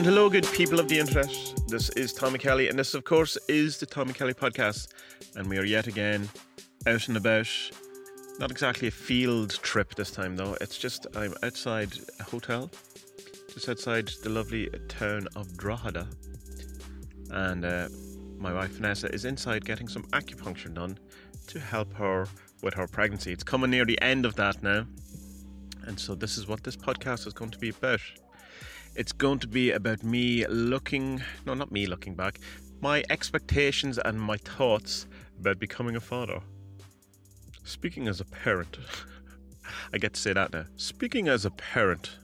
And 0.00 0.06
hello, 0.06 0.30
good 0.30 0.46
people 0.54 0.80
of 0.80 0.88
the 0.88 0.98
internet. 0.98 1.30
This 1.68 1.90
is 1.90 2.14
Tommie 2.14 2.38
Kelly, 2.38 2.70
and 2.70 2.78
this, 2.78 2.94
of 2.94 3.04
course, 3.04 3.36
is 3.48 3.76
the 3.76 3.84
Tommie 3.84 4.14
Kelly 4.14 4.32
podcast. 4.32 4.88
And 5.36 5.46
we 5.46 5.58
are 5.58 5.64
yet 5.66 5.88
again 5.88 6.26
out 6.86 7.06
and 7.08 7.18
about. 7.18 7.50
Not 8.38 8.50
exactly 8.50 8.88
a 8.88 8.90
field 8.90 9.50
trip 9.62 9.94
this 9.96 10.10
time, 10.10 10.36
though. 10.36 10.56
It's 10.62 10.78
just 10.78 11.06
I'm 11.14 11.34
outside 11.42 11.92
a 12.18 12.22
hotel, 12.22 12.70
just 13.52 13.68
outside 13.68 14.08
the 14.22 14.30
lovely 14.30 14.70
town 14.88 15.28
of 15.36 15.54
Drogheda. 15.58 16.08
And 17.28 17.66
uh, 17.66 17.90
my 18.38 18.54
wife 18.54 18.70
Vanessa 18.70 19.12
is 19.12 19.26
inside 19.26 19.66
getting 19.66 19.86
some 19.86 20.04
acupuncture 20.14 20.72
done 20.72 20.98
to 21.48 21.60
help 21.60 21.92
her 21.92 22.26
with 22.62 22.72
her 22.72 22.86
pregnancy. 22.86 23.34
It's 23.34 23.44
coming 23.44 23.70
near 23.70 23.84
the 23.84 24.00
end 24.00 24.24
of 24.24 24.34
that 24.36 24.62
now. 24.62 24.86
And 25.82 26.00
so, 26.00 26.14
this 26.14 26.38
is 26.38 26.48
what 26.48 26.64
this 26.64 26.74
podcast 26.74 27.26
is 27.26 27.34
going 27.34 27.50
to 27.50 27.58
be 27.58 27.68
about. 27.68 28.00
It's 28.94 29.12
going 29.12 29.38
to 29.40 29.48
be 29.48 29.70
about 29.70 30.02
me 30.02 30.46
looking, 30.48 31.22
no, 31.46 31.54
not 31.54 31.70
me 31.70 31.86
looking 31.86 32.14
back, 32.14 32.40
my 32.80 33.04
expectations 33.08 33.98
and 33.98 34.20
my 34.20 34.36
thoughts 34.36 35.06
about 35.38 35.58
becoming 35.58 35.96
a 35.96 36.00
father. 36.00 36.40
Speaking 37.62 38.08
as 38.08 38.20
a 38.20 38.24
parent, 38.24 38.78
I 39.92 39.98
get 39.98 40.14
to 40.14 40.20
say 40.20 40.32
that 40.32 40.52
now. 40.52 40.64
Speaking 40.76 41.28
as 41.28 41.44
a 41.44 41.50
parent, 41.50 42.18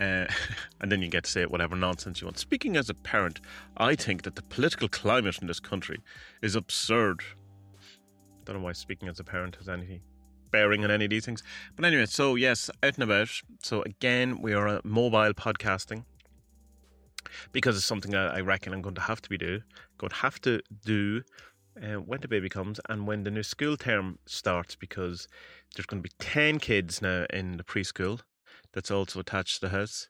uh, 0.00 0.26
and 0.80 0.90
then 0.90 1.00
you 1.00 1.08
get 1.08 1.24
to 1.24 1.30
say 1.30 1.46
whatever 1.46 1.76
nonsense 1.76 2.20
you 2.20 2.26
want. 2.26 2.38
Speaking 2.38 2.76
as 2.76 2.90
a 2.90 2.94
parent, 2.94 3.40
I 3.76 3.94
think 3.94 4.22
that 4.22 4.34
the 4.34 4.42
political 4.42 4.88
climate 4.88 5.38
in 5.40 5.46
this 5.46 5.60
country 5.60 6.00
is 6.42 6.56
absurd. 6.56 7.20
I 7.20 8.44
don't 8.44 8.56
know 8.56 8.62
why 8.62 8.72
speaking 8.72 9.08
as 9.08 9.20
a 9.20 9.24
parent 9.24 9.56
has 9.56 9.68
anything 9.68 10.00
bearing 10.50 10.84
on 10.84 10.90
any 10.90 11.04
of 11.04 11.10
these 11.10 11.24
things. 11.24 11.42
But 11.76 11.84
anyway, 11.84 12.06
so 12.06 12.34
yes, 12.34 12.70
out 12.82 12.94
and 12.94 13.04
about. 13.04 13.28
So 13.62 13.82
again, 13.82 14.40
we 14.40 14.52
are 14.52 14.80
mobile 14.84 15.34
podcasting 15.34 16.04
because 17.52 17.76
it's 17.76 17.86
something 17.86 18.14
I, 18.14 18.38
I 18.38 18.40
reckon 18.40 18.72
I'm 18.72 18.82
going 18.82 18.94
to 18.96 19.00
have 19.02 19.22
to 19.22 19.28
be 19.28 19.38
do, 19.38 19.60
going 19.98 20.10
to 20.10 20.16
have 20.16 20.40
to 20.42 20.60
do 20.84 21.22
uh, 21.82 22.00
when 22.00 22.20
the 22.20 22.28
baby 22.28 22.48
comes 22.48 22.80
and 22.88 23.06
when 23.06 23.24
the 23.24 23.30
new 23.30 23.42
school 23.42 23.76
term 23.76 24.18
starts 24.26 24.76
because 24.76 25.28
there's 25.74 25.86
going 25.86 26.02
to 26.02 26.08
be 26.08 26.14
10 26.18 26.58
kids 26.58 27.00
now 27.00 27.26
in 27.32 27.56
the 27.56 27.64
preschool 27.64 28.20
that's 28.72 28.90
also 28.90 29.20
attached 29.20 29.56
to 29.56 29.66
the 29.66 29.76
house 29.76 30.08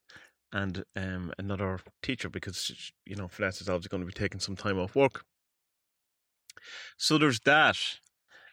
and 0.53 0.85
um, 0.97 1.33
another 1.39 1.81
teacher 2.03 2.29
because 2.29 2.93
you 3.07 3.15
know 3.15 3.29
Vanessa 3.29 3.63
is 3.63 3.69
obviously 3.69 3.89
going 3.89 4.03
to 4.03 4.07
be 4.07 4.13
taking 4.13 4.41
some 4.41 4.57
time 4.57 4.79
off 4.79 4.97
work 4.97 5.25
so 6.97 7.19
there's 7.19 7.41
that 7.41 7.77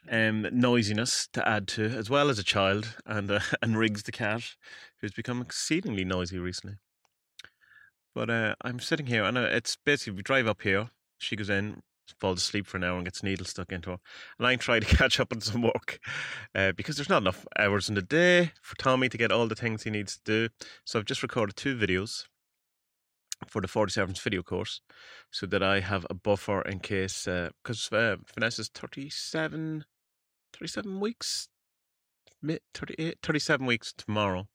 um, 0.10 0.48
noisiness 0.52 1.28
to 1.34 1.48
add 1.48 1.68
to, 1.70 1.86
as 1.86 2.10
well 2.10 2.30
as 2.30 2.40
a 2.40 2.44
child, 2.44 2.96
and 3.06 3.30
uh, 3.32 3.40
and 3.62 3.78
Riggs 3.78 4.04
the 4.04 4.12
cat, 4.12 4.44
who's 5.02 5.14
become 5.14 5.42
exceedingly 5.42 6.06
noisy 6.06 6.40
recently. 6.40 6.78
But 8.16 8.30
uh, 8.30 8.56
I'm 8.62 8.80
sitting 8.80 9.06
here, 9.06 9.24
and 9.24 9.38
uh, 9.38 9.42
it's 9.52 9.76
basically 9.76 10.14
we 10.14 10.24
drive 10.24 10.48
up 10.48 10.62
here. 10.62 10.90
She 11.20 11.36
goes 11.36 11.50
in, 11.50 11.84
falls 12.20 12.40
asleep 12.40 12.68
for 12.68 12.78
an 12.78 12.84
hour, 12.84 12.96
and 12.96 13.06
gets 13.06 13.24
needles 13.24 13.50
stuck 13.50 13.72
into 13.72 13.92
her. 13.92 14.00
And 14.40 14.48
I 14.48 14.56
try 14.56 14.80
to 14.80 14.96
catch 14.98 15.20
up 15.20 15.32
on 15.32 15.42
some 15.42 15.62
work 15.62 16.00
uh, 16.56 16.72
because 16.72 16.98
there's 16.98 17.10
not 17.10 17.22
enough 17.22 17.46
hours 17.58 17.90
in 17.90 17.96
the 17.96 18.02
day 18.02 18.54
for 18.62 18.76
Tommie 18.78 19.10
to 19.10 19.18
get 19.18 19.32
all 19.32 19.48
the 19.48 19.56
things 19.56 19.84
he 19.84 19.90
needs 19.90 20.18
to 20.18 20.24
do. 20.24 20.54
So 20.86 21.00
I've 21.00 21.06
just 21.06 21.24
recorded 21.24 21.56
two 21.56 21.78
videos 21.78 22.26
for 23.48 23.62
the 23.62 23.68
40 23.68 23.92
Servants 23.92 24.22
video 24.22 24.42
course 24.42 24.82
so 25.32 25.46
that 25.46 25.62
I 25.62 25.80
have 25.80 26.06
a 26.10 26.14
buffer 26.14 26.62
in 26.62 26.80
case 26.80 27.26
because 27.26 27.90
uh, 27.92 27.96
uh, 27.96 28.16
Vanessa's 28.34 28.70
37 28.70 29.86
37 30.60 31.00
weeks, 31.00 31.50
38, 32.74 33.20
37 33.22 33.66
weeks 33.66 33.94
tomorrow 33.96 34.48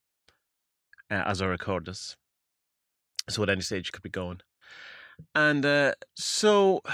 uh, 1.11 1.23
as 1.27 1.41
I 1.41 1.47
record 1.47 1.87
this. 1.87 2.17
So 3.29 3.45
at 3.45 3.51
any 3.51 3.61
stage 3.61 3.89
you 3.89 3.93
could 3.93 4.03
be 4.03 4.11
going. 4.11 4.41
And 5.35 5.65
uh, 5.65 5.93
so, 6.17 6.83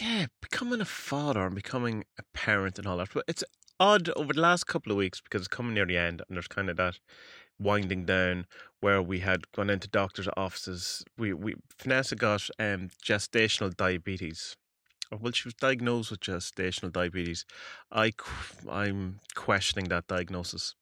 yeah, 0.00 0.26
becoming 0.40 0.80
a 0.80 0.84
father 0.84 1.44
and 1.46 1.56
becoming 1.56 2.04
a 2.18 2.22
parent 2.34 2.78
and 2.78 2.86
all 2.86 2.98
that. 2.98 3.08
But 3.12 3.24
it's 3.26 3.42
odd 3.80 4.10
over 4.10 4.32
the 4.32 4.40
last 4.40 4.68
couple 4.68 4.92
of 4.92 4.98
weeks 4.98 5.20
because 5.20 5.40
it's 5.40 5.48
coming 5.48 5.74
near 5.74 5.86
the 5.86 5.96
end 5.96 6.22
and 6.28 6.36
there's 6.36 6.46
kind 6.46 6.70
of 6.70 6.76
that 6.76 7.00
winding 7.58 8.04
down 8.04 8.46
where 8.80 9.02
we 9.02 9.18
had 9.20 9.50
gone 9.52 9.70
into 9.70 9.88
doctors' 9.88 10.28
offices. 10.36 11.04
We, 11.18 11.32
we 11.32 11.54
Vanessa 11.80 12.14
got 12.14 12.48
um, 12.58 12.90
gestational 13.04 13.76
diabetes 13.76 14.56
well, 15.20 15.32
she 15.32 15.48
was 15.48 15.54
diagnosed 15.54 16.10
with 16.10 16.20
gestational 16.20 16.92
diabetes. 16.92 17.44
I, 17.90 18.12
I'm 18.70 19.20
questioning 19.34 19.88
that 19.88 20.06
diagnosis 20.06 20.74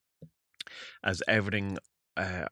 as 1.02 1.22
everything, 1.26 1.78
uh, 2.16 2.46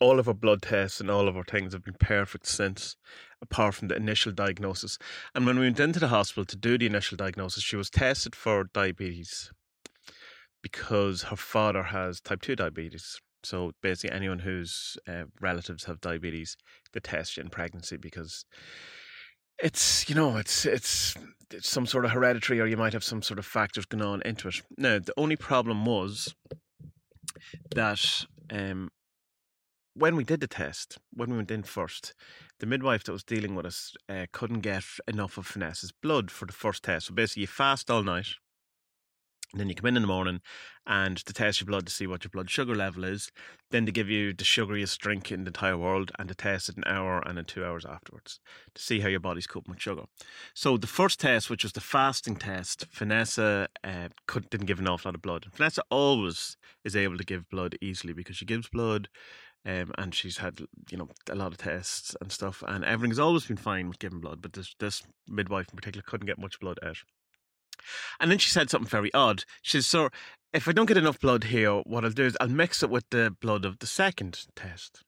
all 0.00 0.18
of 0.18 0.26
her 0.26 0.34
blood 0.34 0.62
tests 0.62 1.00
and 1.00 1.10
all 1.10 1.28
of 1.28 1.34
her 1.34 1.44
things 1.44 1.72
have 1.72 1.84
been 1.84 1.96
perfect 1.98 2.46
since, 2.46 2.96
apart 3.40 3.74
from 3.74 3.88
the 3.88 3.96
initial 3.96 4.32
diagnosis. 4.32 4.98
And 5.34 5.46
when 5.46 5.58
we 5.58 5.66
went 5.66 5.80
into 5.80 6.00
the 6.00 6.08
hospital 6.08 6.44
to 6.44 6.56
do 6.56 6.76
the 6.76 6.86
initial 6.86 7.16
diagnosis, 7.16 7.62
she 7.62 7.76
was 7.76 7.90
tested 7.90 8.34
for 8.34 8.68
diabetes 8.74 9.50
because 10.62 11.24
her 11.24 11.36
father 11.36 11.84
has 11.84 12.20
type 12.20 12.42
2 12.42 12.56
diabetes. 12.56 13.20
So 13.42 13.72
basically, 13.80 14.14
anyone 14.14 14.40
whose 14.40 14.98
uh, 15.08 15.24
relatives 15.40 15.84
have 15.84 16.00
diabetes, 16.00 16.56
they 16.92 17.00
test 17.00 17.36
you 17.36 17.44
in 17.44 17.48
pregnancy 17.48 17.96
because 17.96 18.44
it's 19.62 20.08
you 20.08 20.14
know 20.14 20.36
it's, 20.36 20.66
it's 20.66 21.14
it's 21.52 21.68
some 21.68 21.86
sort 21.86 22.04
of 22.04 22.10
hereditary 22.10 22.60
or 22.60 22.66
you 22.66 22.76
might 22.76 22.92
have 22.92 23.04
some 23.04 23.22
sort 23.22 23.38
of 23.38 23.46
factors 23.46 23.86
going 23.86 24.02
on 24.02 24.22
into 24.22 24.48
it. 24.48 24.62
Now 24.76 24.98
the 24.98 25.14
only 25.16 25.36
problem 25.36 25.84
was 25.84 26.34
that 27.74 28.24
um, 28.50 28.90
when 29.94 30.16
we 30.16 30.24
did 30.24 30.40
the 30.40 30.46
test 30.46 30.98
when 31.12 31.30
we 31.30 31.36
went 31.36 31.50
in 31.50 31.62
first 31.62 32.14
the 32.58 32.66
midwife 32.66 33.04
that 33.04 33.12
was 33.12 33.24
dealing 33.24 33.54
with 33.54 33.66
us 33.66 33.94
uh, 34.08 34.26
couldn't 34.32 34.60
get 34.60 34.84
enough 35.06 35.38
of 35.38 35.46
Vanessa's 35.46 35.92
blood 35.92 36.30
for 36.30 36.46
the 36.46 36.52
first 36.52 36.82
test. 36.84 37.06
So 37.06 37.14
basically 37.14 37.42
you 37.42 37.46
fast 37.46 37.90
all 37.90 38.02
night 38.02 38.28
then 39.60 39.68
you 39.68 39.74
come 39.74 39.86
in 39.86 39.96
in 39.96 40.02
the 40.02 40.08
morning 40.08 40.40
and 40.86 41.16
to 41.16 41.32
test 41.32 41.60
your 41.60 41.66
blood 41.66 41.86
to 41.86 41.92
see 41.92 42.06
what 42.06 42.24
your 42.24 42.30
blood 42.30 42.50
sugar 42.50 42.74
level 42.74 43.04
is. 43.04 43.30
Then 43.70 43.86
to 43.86 43.92
give 43.92 44.08
you 44.08 44.32
the 44.32 44.44
sugariest 44.44 44.98
drink 44.98 45.32
in 45.32 45.44
the 45.44 45.48
entire 45.48 45.76
world 45.76 46.12
and 46.18 46.28
to 46.28 46.34
test 46.34 46.68
it 46.68 46.76
an 46.76 46.84
hour 46.86 47.22
and 47.26 47.36
then 47.36 47.44
two 47.44 47.64
hours 47.64 47.84
afterwards 47.84 48.38
to 48.74 48.82
see 48.82 49.00
how 49.00 49.08
your 49.08 49.20
body's 49.20 49.46
coping 49.46 49.72
with 49.72 49.82
sugar. 49.82 50.04
So 50.54 50.76
the 50.76 50.86
first 50.86 51.20
test, 51.20 51.50
which 51.50 51.64
was 51.64 51.72
the 51.72 51.80
fasting 51.80 52.36
test, 52.36 52.86
Vanessa 52.92 53.68
uh, 53.82 54.08
could, 54.26 54.48
didn't 54.50 54.66
give 54.66 54.78
an 54.78 54.88
awful 54.88 55.08
lot 55.08 55.16
of 55.16 55.22
blood. 55.22 55.46
Vanessa 55.54 55.82
always 55.90 56.56
is 56.84 56.94
able 56.94 57.18
to 57.18 57.24
give 57.24 57.48
blood 57.48 57.76
easily 57.80 58.12
because 58.12 58.36
she 58.36 58.44
gives 58.44 58.68
blood 58.68 59.08
um, 59.66 59.90
and 59.98 60.14
she's 60.14 60.38
had 60.38 60.60
you 60.90 60.96
know 60.96 61.08
a 61.28 61.34
lot 61.34 61.52
of 61.52 61.58
tests 61.58 62.14
and 62.20 62.30
stuff, 62.30 62.62
and 62.66 62.84
everything's 62.84 63.18
always 63.18 63.46
been 63.46 63.56
fine 63.56 63.88
with 63.88 63.98
giving 63.98 64.20
blood. 64.20 64.40
But 64.40 64.52
this 64.52 64.74
this 64.78 65.02
midwife 65.26 65.66
in 65.70 65.76
particular 65.76 66.04
couldn't 66.06 66.26
get 66.26 66.38
much 66.38 66.60
blood 66.60 66.78
out. 66.84 66.98
And 68.20 68.30
then 68.30 68.38
she 68.38 68.50
said 68.50 68.70
something 68.70 68.88
very 68.88 69.12
odd. 69.14 69.44
She 69.62 69.78
says, 69.78 69.86
So 69.86 70.08
if 70.52 70.68
I 70.68 70.72
don't 70.72 70.86
get 70.86 70.96
enough 70.96 71.20
blood 71.20 71.44
here, 71.44 71.80
what 71.80 72.04
I'll 72.04 72.10
do 72.10 72.24
is 72.24 72.36
I'll 72.40 72.48
mix 72.48 72.82
it 72.82 72.90
with 72.90 73.04
the 73.10 73.34
blood 73.40 73.64
of 73.64 73.78
the 73.78 73.86
second 73.86 74.46
test." 74.54 75.02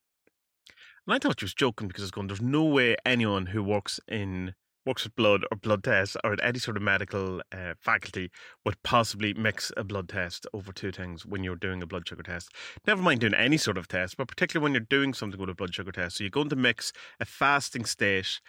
And 1.06 1.14
I 1.14 1.18
thought 1.18 1.40
she 1.40 1.46
was 1.46 1.54
joking 1.54 1.88
because 1.88 2.02
I 2.02 2.06
was 2.06 2.10
going, 2.10 2.26
"There's 2.26 2.42
no 2.42 2.64
way 2.64 2.96
anyone 3.06 3.46
who 3.46 3.62
works 3.62 3.98
in 4.06 4.54
works 4.88 5.04
with 5.04 5.14
blood 5.16 5.44
or 5.50 5.56
blood 5.58 5.84
tests 5.84 6.16
or 6.24 6.32
at 6.32 6.42
any 6.42 6.58
sort 6.58 6.76
of 6.76 6.82
medical 6.82 7.42
uh, 7.52 7.74
faculty 7.78 8.30
would 8.64 8.82
possibly 8.82 9.34
mix 9.34 9.70
a 9.76 9.84
blood 9.84 10.08
test 10.08 10.46
over 10.54 10.72
two 10.72 10.90
things 10.90 11.26
when 11.26 11.44
you're 11.44 11.56
doing 11.56 11.82
a 11.82 11.86
blood 11.86 12.08
sugar 12.08 12.22
test. 12.22 12.48
Never 12.86 13.02
mind 13.02 13.20
doing 13.20 13.34
any 13.34 13.58
sort 13.58 13.76
of 13.76 13.86
test, 13.86 14.16
but 14.16 14.28
particularly 14.28 14.64
when 14.64 14.72
you're 14.72 14.80
doing 14.88 15.12
something 15.12 15.38
with 15.38 15.50
a 15.50 15.54
blood 15.54 15.74
sugar 15.74 15.92
test. 15.92 16.16
So 16.16 16.24
you're 16.24 16.30
going 16.30 16.48
to 16.48 16.56
mix 16.56 16.92
a 17.20 17.26
fasting 17.26 17.84
state 17.84 18.40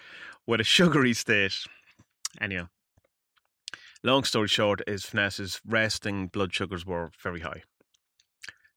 with 0.48 0.62
a 0.62 0.64
sugary 0.76 1.14
state. 1.14 1.66
Anyhow, 2.40 2.70
Long 4.02 4.24
story 4.24 4.48
short 4.48 4.82
is 4.88 5.06
Vanessa's 5.06 5.60
resting 5.68 6.28
blood 6.28 6.54
sugars 6.54 6.86
were 6.86 7.12
very 7.22 7.42
high. 7.42 7.64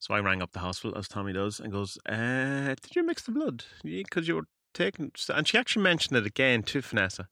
So 0.00 0.14
I 0.14 0.20
rang 0.20 0.42
up 0.42 0.50
the 0.50 0.58
hospital, 0.58 0.98
as 0.98 1.06
Tommie 1.06 1.32
does, 1.32 1.60
and 1.60 1.72
goes, 1.72 1.96
uh, 2.08 2.74
Did 2.74 2.96
you 2.96 3.04
mix 3.04 3.22
the 3.22 3.30
blood? 3.30 3.64
Because 3.84 4.26
you 4.26 4.34
were 4.34 4.48
taking. 4.74 5.12
And 5.28 5.46
she 5.46 5.56
actually 5.56 5.84
mentioned 5.84 6.16
it 6.16 6.26
again 6.26 6.64
to 6.64 6.80
Vanessa. 6.80 7.28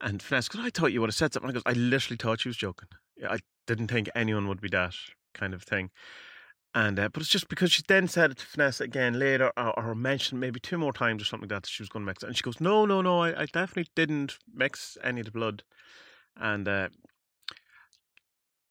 And 0.00 0.22
Vanessa 0.22 0.50
goes, 0.50 0.64
I 0.64 0.70
thought 0.70 0.92
you 0.92 1.00
would 1.00 1.10
have 1.10 1.16
said 1.16 1.32
something. 1.32 1.50
I 1.50 1.52
goes, 1.52 1.62
I 1.66 1.72
literally 1.72 2.16
thought 2.16 2.42
she 2.42 2.48
was 2.48 2.56
joking. 2.56 2.88
I 3.28 3.40
didn't 3.66 3.88
think 3.88 4.08
anyone 4.14 4.46
would 4.46 4.60
be 4.60 4.68
that 4.68 4.94
kind 5.34 5.52
of 5.52 5.64
thing. 5.64 5.90
And 6.76 7.00
uh, 7.00 7.08
but 7.08 7.22
it's 7.22 7.30
just 7.30 7.48
because 7.48 7.72
she 7.72 7.82
then 7.88 8.06
said 8.06 8.30
it 8.30 8.38
to 8.38 8.46
Vanessa 8.46 8.84
again 8.84 9.18
later, 9.18 9.50
or, 9.56 9.76
or, 9.76 9.94
mentioned 9.96 10.40
maybe 10.40 10.60
two 10.60 10.78
more 10.78 10.92
times 10.92 11.20
or 11.20 11.24
something 11.24 11.48
like 11.48 11.56
that, 11.56 11.62
that 11.64 11.70
she 11.70 11.82
was 11.82 11.88
going 11.88 12.04
to 12.04 12.06
mix 12.06 12.22
it. 12.22 12.28
And 12.28 12.36
she 12.36 12.42
goes, 12.42 12.60
No, 12.60 12.86
no, 12.86 13.02
no, 13.02 13.18
I, 13.18 13.42
I 13.42 13.46
definitely 13.46 13.90
didn't 13.96 14.38
mix 14.54 14.96
any 15.02 15.20
of 15.20 15.26
the 15.26 15.32
blood 15.32 15.64
and 16.36 16.68
uh, 16.68 16.88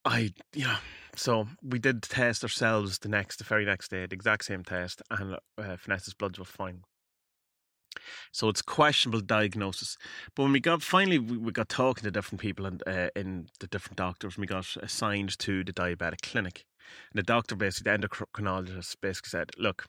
I 0.06 0.34
yeah. 0.54 0.78
So 1.16 1.48
we 1.62 1.80
did 1.80 2.02
test 2.04 2.44
ourselves 2.44 3.00
the 3.00 3.10
next, 3.10 3.38
the 3.38 3.44
very 3.44 3.66
next 3.66 3.90
day, 3.90 4.06
the 4.06 4.16
exact 4.16 4.46
same 4.46 4.64
test, 4.64 5.02
and 5.12 5.36
uh, 5.58 5.76
Vanessa's 5.76 6.14
bloods 6.14 6.40
were 6.40 6.46
fine. 6.46 6.84
So 8.32 8.48
it's 8.50 8.62
questionable 8.62 9.22
diagnosis. 9.22 9.98
But 10.36 10.44
when 10.44 10.52
we 10.52 10.60
got 10.60 10.82
finally 10.82 11.20
we, 11.20 11.38
we 11.38 11.52
got 11.52 11.70
talking 11.70 12.04
to 12.04 12.12
different 12.12 12.42
people 12.42 12.66
and 12.66 12.82
uh, 12.88 13.10
in 13.16 13.48
the 13.60 13.68
different 13.68 13.98
doctors, 13.98 14.36
and 14.36 14.42
we 14.42 14.48
got 14.48 14.78
assigned 14.82 15.38
to 15.40 15.64
the 15.64 15.74
diabetic 15.74 16.22
clinic. 16.22 16.66
And 17.12 17.20
the 17.20 17.24
doctor 17.24 17.56
basically, 17.56 17.92
the 17.92 18.08
endocrinologist 18.08 18.96
basically 19.02 19.30
said, 19.30 19.52
"Look, 19.58 19.86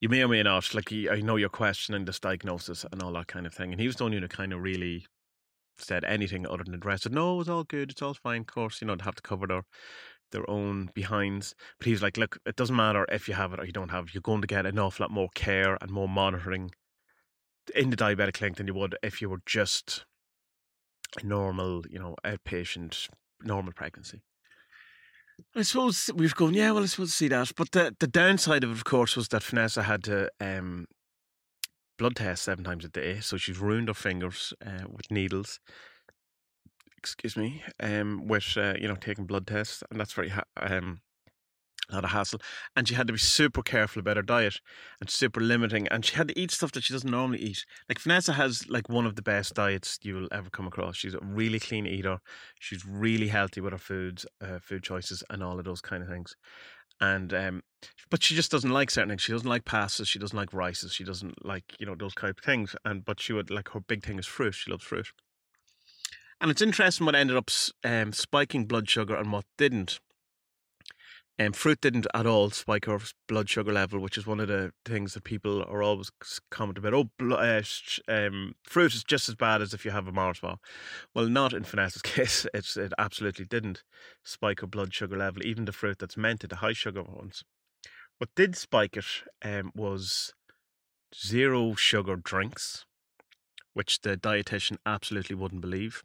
you 0.00 0.08
may 0.08 0.22
or 0.22 0.28
may 0.28 0.42
not 0.42 0.74
like 0.74 0.92
I 0.92 1.20
know 1.20 1.36
you're 1.36 1.48
questioning 1.48 2.04
this 2.04 2.20
diagnosis 2.20 2.84
and 2.90 3.02
all 3.02 3.12
that 3.14 3.28
kind 3.28 3.46
of 3.46 3.54
thing." 3.54 3.72
And 3.72 3.80
he 3.80 3.86
was 3.86 3.96
the 3.96 4.04
only 4.04 4.18
one 4.18 4.22
who 4.22 4.28
kind 4.28 4.52
of 4.52 4.62
really 4.62 5.06
said 5.80 6.04
anything 6.04 6.46
other 6.46 6.64
than 6.64 6.74
address 6.74 7.06
it. 7.06 7.12
No, 7.12 7.40
it's 7.40 7.48
all 7.48 7.64
good. 7.64 7.90
It's 7.90 8.02
all 8.02 8.14
fine. 8.14 8.42
Of 8.42 8.46
course, 8.46 8.80
you 8.80 8.86
know 8.86 8.96
they 8.96 9.04
have 9.04 9.16
to 9.16 9.22
cover 9.22 9.46
their 9.46 9.62
their 10.32 10.48
own 10.48 10.90
behinds. 10.94 11.54
But 11.78 11.88
he's 11.88 12.02
like, 12.02 12.16
look, 12.16 12.38
it 12.46 12.56
doesn't 12.56 12.76
matter 12.76 13.06
if 13.10 13.28
you 13.28 13.34
have 13.34 13.52
it 13.52 13.60
or 13.60 13.64
you 13.64 13.72
don't 13.72 13.90
have 13.90 14.08
it. 14.08 14.14
You're 14.14 14.20
going 14.22 14.40
to 14.40 14.46
get 14.46 14.66
an 14.66 14.78
awful 14.78 15.04
lot 15.04 15.10
more 15.10 15.28
care 15.34 15.76
and 15.80 15.90
more 15.90 16.08
monitoring 16.08 16.70
in 17.74 17.90
the 17.90 17.96
diabetic 17.96 18.34
clinic 18.34 18.56
than 18.56 18.66
you 18.66 18.74
would 18.74 18.96
if 19.02 19.20
you 19.20 19.28
were 19.28 19.42
just 19.46 20.04
a 21.20 21.26
normal, 21.26 21.84
you 21.88 21.98
know, 21.98 22.16
outpatient, 22.24 23.08
normal 23.42 23.72
pregnancy. 23.72 24.22
I 25.56 25.62
suppose 25.62 26.10
we've 26.14 26.34
gone, 26.34 26.54
yeah, 26.54 26.70
well, 26.70 26.82
I 26.82 26.86
suppose 26.86 27.14
see 27.14 27.28
that. 27.28 27.52
But 27.56 27.72
the, 27.72 27.96
the 27.98 28.06
downside 28.06 28.62
of 28.62 28.70
it, 28.70 28.74
of 28.74 28.84
course, 28.84 29.16
was 29.16 29.28
that 29.28 29.42
Vanessa 29.42 29.82
had 29.82 30.04
to 30.04 30.30
um, 30.40 30.86
blood 32.00 32.16
test 32.16 32.42
seven 32.42 32.64
times 32.64 32.84
a 32.84 32.88
day. 32.88 33.20
So 33.20 33.36
she's 33.36 33.58
ruined 33.58 33.88
her 33.88 33.94
fingers 33.94 34.52
uh, 34.66 34.86
with 34.88 35.10
needles 35.10 35.60
excuse 36.96 37.34
me, 37.34 37.62
um, 37.80 38.26
with 38.28 38.56
uh, 38.58 38.74
you 38.78 38.86
know 38.86 38.94
taking 38.94 39.24
blood 39.24 39.46
tests, 39.46 39.82
and 39.90 39.98
that's 39.98 40.12
very 40.12 40.28
ha- 40.28 40.44
um, 40.60 41.00
a 41.90 41.94
lot 41.94 42.04
of 42.04 42.10
hassle. 42.10 42.40
And 42.76 42.86
she 42.86 42.94
had 42.94 43.06
to 43.06 43.12
be 43.12 43.18
super 43.18 43.62
careful 43.62 44.00
about 44.00 44.16
her 44.16 44.22
diet 44.22 44.60
and 45.00 45.10
super 45.10 45.40
limiting. 45.40 45.88
And 45.88 46.04
she 46.04 46.16
had 46.16 46.28
to 46.28 46.38
eat 46.38 46.50
stuff 46.50 46.72
that 46.72 46.84
she 46.84 46.92
doesn't 46.92 47.10
normally 47.10 47.40
eat. 47.40 47.64
Like 47.88 48.00
Vanessa 48.00 48.34
has 48.34 48.68
like 48.68 48.88
one 48.88 49.06
of 49.06 49.16
the 49.16 49.22
best 49.22 49.54
diets 49.54 49.98
you 50.02 50.14
will 50.14 50.28
ever 50.32 50.50
come 50.50 50.66
across. 50.66 50.96
She's 50.96 51.14
a 51.14 51.20
really 51.22 51.58
clean 51.58 51.86
eater. 51.86 52.18
She's 52.58 52.84
really 52.86 53.28
healthy 53.28 53.60
with 53.60 53.72
her 53.72 53.78
foods, 53.78 54.26
uh, 54.40 54.58
food 54.60 54.82
choices, 54.82 55.22
and 55.30 55.42
all 55.42 55.58
of 55.58 55.64
those 55.64 55.80
kind 55.80 56.02
of 56.02 56.08
things. 56.08 56.36
And 57.00 57.32
um, 57.32 57.62
but 58.10 58.22
she 58.22 58.34
just 58.34 58.50
doesn't 58.50 58.70
like 58.70 58.90
certain 58.90 59.08
things. 59.08 59.22
She 59.22 59.32
doesn't 59.32 59.48
like 59.48 59.64
pastas. 59.64 60.06
She 60.06 60.18
doesn't 60.18 60.36
like 60.36 60.52
rices. 60.52 60.92
She 60.92 61.04
doesn't 61.04 61.44
like 61.44 61.64
you 61.78 61.86
know 61.86 61.94
those 61.94 62.14
kind 62.14 62.30
of 62.30 62.44
things. 62.44 62.74
And 62.84 63.04
but 63.04 63.20
she 63.20 63.32
would 63.32 63.50
like 63.50 63.70
her 63.70 63.80
big 63.80 64.04
thing 64.04 64.18
is 64.18 64.26
fruit. 64.26 64.54
She 64.54 64.70
loves 64.70 64.84
fruit. 64.84 65.08
And 66.40 66.50
it's 66.50 66.62
interesting 66.62 67.04
what 67.06 67.14
ended 67.14 67.36
up 67.36 67.50
um, 67.84 68.12
spiking 68.12 68.64
blood 68.64 68.88
sugar 68.88 69.14
and 69.14 69.30
what 69.30 69.44
didn't. 69.58 70.00
Um, 71.40 71.52
fruit 71.52 71.80
didn't 71.80 72.06
at 72.12 72.26
all 72.26 72.50
spike 72.50 72.86
our 72.86 73.00
blood 73.26 73.48
sugar 73.48 73.72
level, 73.72 73.98
which 73.98 74.18
is 74.18 74.26
one 74.26 74.40
of 74.40 74.48
the 74.48 74.72
things 74.84 75.14
that 75.14 75.24
people 75.24 75.62
are 75.62 75.82
always 75.82 76.10
commenting 76.50 76.84
about. 76.84 77.08
Oh, 77.18 77.32
uh, 77.32 77.62
um, 78.08 78.54
fruit 78.62 78.92
is 78.92 79.02
just 79.02 79.26
as 79.26 79.36
bad 79.36 79.62
as 79.62 79.72
if 79.72 79.86
you 79.86 79.90
have 79.90 80.06
a 80.06 80.12
Mars 80.12 80.40
bar. 80.40 80.58
Well, 81.14 81.30
not 81.30 81.54
in 81.54 81.62
Vanessa's 81.62 82.02
case. 82.02 82.46
It's, 82.52 82.76
it 82.76 82.92
absolutely 82.98 83.46
didn't 83.46 83.82
spike 84.22 84.60
her 84.60 84.66
blood 84.66 84.92
sugar 84.92 85.16
level, 85.16 85.42
even 85.42 85.64
the 85.64 85.72
fruit 85.72 85.98
that's 85.98 86.18
meant 86.18 86.40
to, 86.40 86.46
the 86.46 86.56
high 86.56 86.74
sugar 86.74 87.02
ones. 87.02 87.42
What 88.18 88.28
did 88.36 88.54
spike 88.54 88.98
it 88.98 89.06
um, 89.42 89.72
was 89.74 90.34
zero 91.16 91.74
sugar 91.74 92.16
drinks, 92.16 92.84
which 93.72 94.02
the 94.02 94.18
dietitian 94.18 94.76
absolutely 94.84 95.36
wouldn't 95.36 95.62
believe 95.62 96.02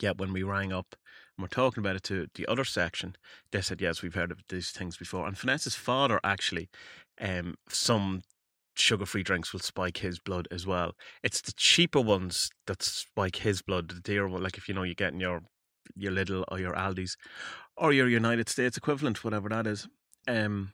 yet 0.00 0.16
when 0.16 0.32
we 0.32 0.42
rang 0.42 0.72
up 0.72 0.96
and 1.36 1.42
we're 1.42 1.48
talking 1.48 1.82
about 1.82 1.96
it 1.96 2.02
to 2.04 2.28
the 2.34 2.46
other 2.46 2.64
section, 2.64 3.16
they 3.50 3.60
said, 3.60 3.80
yes, 3.80 4.02
we've 4.02 4.14
heard 4.14 4.30
of 4.30 4.38
these 4.48 4.70
things 4.70 4.96
before. 4.96 5.26
And 5.26 5.36
Vanessa's 5.36 5.74
father 5.74 6.20
actually, 6.22 6.68
um, 7.20 7.56
some 7.68 8.22
sugar 8.76 9.06
free 9.06 9.22
drinks 9.22 9.52
will 9.52 9.60
spike 9.60 9.98
his 9.98 10.18
blood 10.18 10.48
as 10.50 10.66
well. 10.66 10.92
It's 11.22 11.40
the 11.40 11.52
cheaper 11.52 12.00
ones 12.00 12.50
that 12.66 12.82
spike 12.82 13.36
his 13.36 13.62
blood, 13.62 13.88
the 13.88 14.00
dear 14.00 14.28
one, 14.28 14.42
like 14.42 14.58
if 14.58 14.68
you 14.68 14.74
know 14.74 14.82
you're 14.82 14.94
getting 14.94 15.20
your 15.20 15.42
your 15.94 16.12
Lidl 16.12 16.44
or 16.48 16.58
your 16.58 16.72
Aldi's 16.72 17.16
or 17.76 17.92
your 17.92 18.08
United 18.08 18.48
States 18.48 18.76
equivalent, 18.76 19.22
whatever 19.22 19.48
that 19.50 19.66
is. 19.66 19.86
Um, 20.26 20.72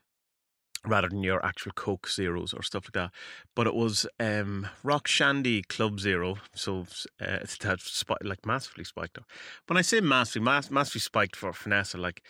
rather 0.87 1.09
than 1.09 1.23
your 1.23 1.45
actual 1.45 1.73
Coke 1.73 2.09
Zeros 2.09 2.53
or 2.53 2.63
stuff 2.63 2.87
like 2.87 2.93
that. 2.93 3.11
But 3.55 3.67
it 3.67 3.75
was 3.75 4.07
um, 4.19 4.69
Rock 4.83 5.07
Shandy 5.07 5.63
Club 5.63 6.01
Zero, 6.01 6.37
so 6.55 6.87
uh, 7.21 7.25
it 7.43 7.63
had 7.63 7.81
spi- 7.81 8.15
like 8.23 8.47
massively 8.47 8.85
spiked. 8.85 9.19
Up. 9.19 9.25
When 9.67 9.77
I 9.77 9.83
say 9.83 10.01
massively, 10.01 10.45
mass- 10.45 10.71
massively 10.71 11.01
spiked 11.01 11.37
for 11.37 11.53
Vanessa, 11.53 11.99
like 11.99 12.23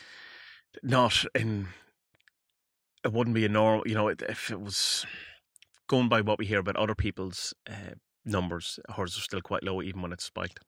not 0.83 1.25
in. 1.35 1.69
It 3.03 3.15
wouldn't 3.15 3.35
be 3.35 3.47
a 3.47 3.49
normal, 3.49 3.83
you 3.87 3.95
know, 3.95 4.09
if 4.09 4.51
it 4.51 4.61
was 4.61 5.07
going 5.89 6.11
by 6.11 6.21
what 6.21 6.39
we 6.39 6.45
hear 6.45 6.59
about 6.59 6.77
other 6.77 6.95
people's 6.95 7.55
uh, 7.67 7.95
numbers, 8.27 8.79
hers 8.95 9.17
are 9.17 9.23
still 9.23 9.41
quite 9.41 9.63
low 9.63 9.81
even 9.81 10.03
when 10.03 10.13
it's 10.13 10.25
spiked. 10.25 10.61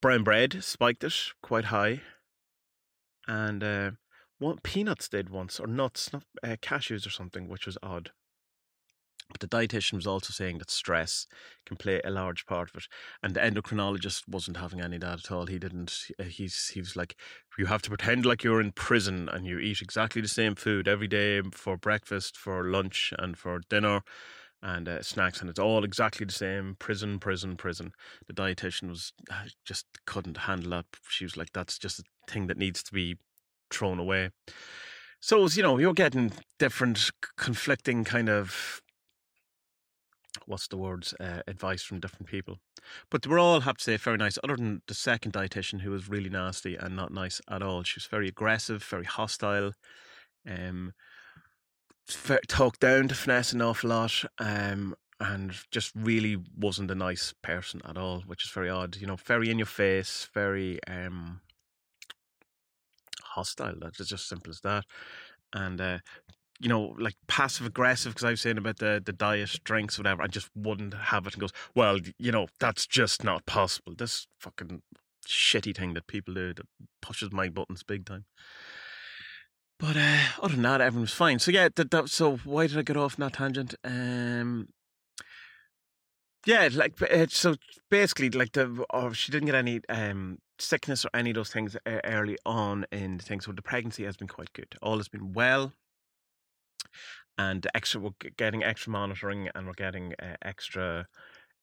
Brown 0.00 0.22
bread 0.22 0.62
spiked 0.62 1.02
it 1.02 1.14
quite 1.42 1.66
high. 1.66 2.02
And 3.26 3.62
uh, 3.64 3.90
what 4.38 4.62
peanuts 4.62 5.08
did 5.08 5.30
once, 5.30 5.58
or 5.58 5.66
nuts, 5.66 6.12
not 6.12 6.24
uh, 6.42 6.56
cashews 6.62 7.06
or 7.06 7.10
something, 7.10 7.48
which 7.48 7.66
was 7.66 7.78
odd. 7.82 8.10
But 9.30 9.40
the 9.40 9.48
dietitian 9.48 9.94
was 9.94 10.06
also 10.06 10.32
saying 10.32 10.56
that 10.58 10.70
stress 10.70 11.26
can 11.66 11.76
play 11.76 12.00
a 12.02 12.10
large 12.10 12.46
part 12.46 12.70
of 12.70 12.76
it, 12.76 12.84
and 13.22 13.34
the 13.34 13.40
endocrinologist 13.40 14.26
wasn't 14.26 14.56
having 14.56 14.80
any 14.80 14.96
of 14.96 15.02
that 15.02 15.24
at 15.24 15.30
all. 15.30 15.46
He 15.46 15.58
didn't. 15.58 16.06
Uh, 16.18 16.24
he's 16.24 16.68
he 16.68 16.80
was 16.80 16.96
like, 16.96 17.14
you 17.58 17.66
have 17.66 17.82
to 17.82 17.90
pretend 17.90 18.24
like 18.24 18.42
you're 18.42 18.60
in 18.60 18.72
prison 18.72 19.28
and 19.28 19.44
you 19.44 19.58
eat 19.58 19.82
exactly 19.82 20.22
the 20.22 20.28
same 20.28 20.54
food 20.54 20.88
every 20.88 21.08
day 21.08 21.42
for 21.52 21.76
breakfast, 21.76 22.38
for 22.38 22.64
lunch, 22.64 23.12
and 23.18 23.36
for 23.36 23.60
dinner, 23.68 24.00
and 24.62 24.88
uh, 24.88 25.02
snacks, 25.02 25.42
and 25.42 25.50
it's 25.50 25.58
all 25.58 25.84
exactly 25.84 26.24
the 26.24 26.32
same. 26.32 26.76
Prison, 26.78 27.18
prison, 27.18 27.56
prison. 27.56 27.92
The 28.28 28.32
dietitian 28.32 28.88
was 28.88 29.12
uh, 29.30 29.44
just 29.64 29.84
couldn't 30.06 30.38
handle 30.38 30.70
that. 30.70 30.86
She 31.06 31.24
was 31.24 31.36
like, 31.36 31.52
that's 31.52 31.78
just 31.78 31.98
a 31.98 32.04
thing 32.26 32.46
that 32.46 32.56
needs 32.56 32.82
to 32.84 32.94
be 32.94 33.16
thrown 33.70 33.98
away. 33.98 34.30
So, 35.20 35.46
you 35.48 35.62
know, 35.62 35.78
you're 35.78 35.94
getting 35.94 36.32
different 36.58 37.10
conflicting 37.36 38.04
kind 38.04 38.28
of 38.28 38.80
what's 40.46 40.68
the 40.68 40.76
words 40.76 41.14
uh, 41.20 41.40
advice 41.46 41.82
from 41.82 42.00
different 42.00 42.26
people 42.26 42.58
but 43.10 43.22
they 43.22 43.30
were 43.30 43.38
all 43.38 43.60
have 43.60 43.76
to 43.76 43.84
say 43.84 43.96
very 43.96 44.16
nice 44.16 44.38
other 44.42 44.56
than 44.56 44.82
the 44.86 44.94
second 44.94 45.32
dietitian 45.32 45.80
who 45.80 45.90
was 45.90 46.08
really 46.08 46.30
nasty 46.30 46.74
and 46.76 46.96
not 46.96 47.12
nice 47.12 47.40
at 47.50 47.62
all 47.62 47.82
she 47.82 47.98
was 47.98 48.06
very 48.06 48.28
aggressive 48.28 48.82
very 48.84 49.04
hostile 49.04 49.72
um 50.48 50.92
talked 52.46 52.80
down 52.80 53.08
to 53.08 53.14
Vanessa 53.14 53.54
an 53.54 53.62
awful 53.62 53.90
lot 53.90 54.24
um 54.38 54.94
and 55.20 55.52
just 55.70 55.92
really 55.94 56.36
wasn't 56.56 56.90
a 56.90 56.94
nice 56.94 57.34
person 57.42 57.82
at 57.86 57.98
all 57.98 58.20
which 58.26 58.44
is 58.44 58.50
very 58.50 58.70
odd 58.70 58.96
you 58.96 59.06
know 59.06 59.16
very 59.16 59.50
in 59.50 59.58
your 59.58 59.66
face 59.66 60.28
very 60.32 60.78
um 60.86 61.40
hostile. 63.38 63.74
That's 63.80 64.08
just 64.08 64.28
simple 64.28 64.50
as 64.50 64.60
that. 64.60 64.84
And 65.52 65.80
uh, 65.80 65.98
you 66.60 66.68
know, 66.68 66.94
like 66.98 67.14
passive 67.28 67.66
aggressive 67.66 68.12
because 68.12 68.24
I 68.24 68.30
was 68.30 68.40
saying 68.40 68.58
about 68.58 68.78
the 68.78 69.02
the 69.04 69.12
diet, 69.12 69.58
drinks, 69.64 69.98
whatever. 69.98 70.22
I 70.22 70.26
just 70.26 70.50
wouldn't 70.54 70.94
have 70.94 71.26
it 71.26 71.34
and 71.34 71.40
goes, 71.40 71.52
well, 71.74 71.98
you 72.18 72.32
know, 72.32 72.48
that's 72.58 72.86
just 72.86 73.24
not 73.24 73.46
possible. 73.46 73.94
This 73.96 74.26
fucking 74.40 74.82
shitty 75.26 75.76
thing 75.76 75.94
that 75.94 76.06
people 76.06 76.34
do 76.34 76.54
that 76.54 76.66
pushes 77.00 77.32
my 77.32 77.48
buttons 77.48 77.82
big 77.82 78.06
time. 78.06 78.24
But 79.78 79.96
uh, 79.96 80.18
other 80.42 80.54
than 80.54 80.62
that, 80.62 80.80
everyone 80.80 81.02
was 81.02 81.12
fine. 81.12 81.38
So 81.38 81.52
yeah, 81.52 81.68
that, 81.76 81.90
that, 81.92 82.08
so 82.08 82.38
why 82.38 82.66
did 82.66 82.78
I 82.78 82.82
get 82.82 82.96
off 82.96 83.18
on 83.18 83.26
that 83.26 83.34
tangent? 83.34 83.76
Um, 83.84 84.68
yeah, 86.44 86.68
like 86.72 87.00
uh, 87.02 87.26
so 87.28 87.54
basically, 87.90 88.30
like 88.30 88.52
the 88.52 88.84
oh, 88.90 89.12
she 89.12 89.30
didn't 89.30 89.46
get 89.46 89.54
any 89.54 89.80
um 89.88 90.38
sickness 90.58 91.04
or 91.04 91.10
any 91.14 91.30
of 91.30 91.36
those 91.36 91.50
things 91.50 91.76
early 92.04 92.38
on 92.44 92.86
in 92.92 93.18
things. 93.18 93.44
So 93.44 93.52
the 93.52 93.62
pregnancy 93.62 94.04
has 94.04 94.16
been 94.16 94.28
quite 94.28 94.52
good. 94.52 94.74
All 94.82 94.96
has 94.96 95.08
been 95.08 95.32
well, 95.32 95.72
and 97.36 97.66
extra 97.74 98.00
we're 98.00 98.10
getting 98.36 98.64
extra 98.64 98.92
monitoring 98.92 99.48
and 99.54 99.66
we're 99.66 99.72
getting 99.74 100.14
uh, 100.22 100.36
extra. 100.42 101.06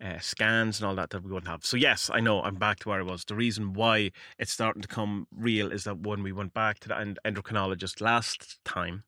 Uh, 0.04 0.20
scans 0.20 0.82
and 0.82 0.86
all 0.86 0.94
that 0.94 1.10
that 1.10 1.24
we 1.24 1.32
wouldn't 1.32 1.50
have. 1.50 1.64
So 1.66 1.78
yes, 1.78 2.12
I 2.14 2.20
know 2.20 2.42
I'm 2.42 2.56
back 2.56 2.80
to 2.80 2.90
where 2.90 3.00
I 3.00 3.04
was. 3.04 3.24
The 3.24 3.34
reason 3.34 3.72
why 3.72 4.12
it's 4.38 4.52
starting 4.52 4.82
to 4.82 4.90
come 4.90 5.26
real 5.32 5.72
is 5.72 5.86
that 5.86 6.00
when 6.00 6.22
we 6.22 6.34
went 6.34 6.54
back 6.54 6.80
to 6.80 6.90
the 6.90 7.16
endocrinologist 7.24 8.02
last 8.02 8.60
time, 8.66 9.06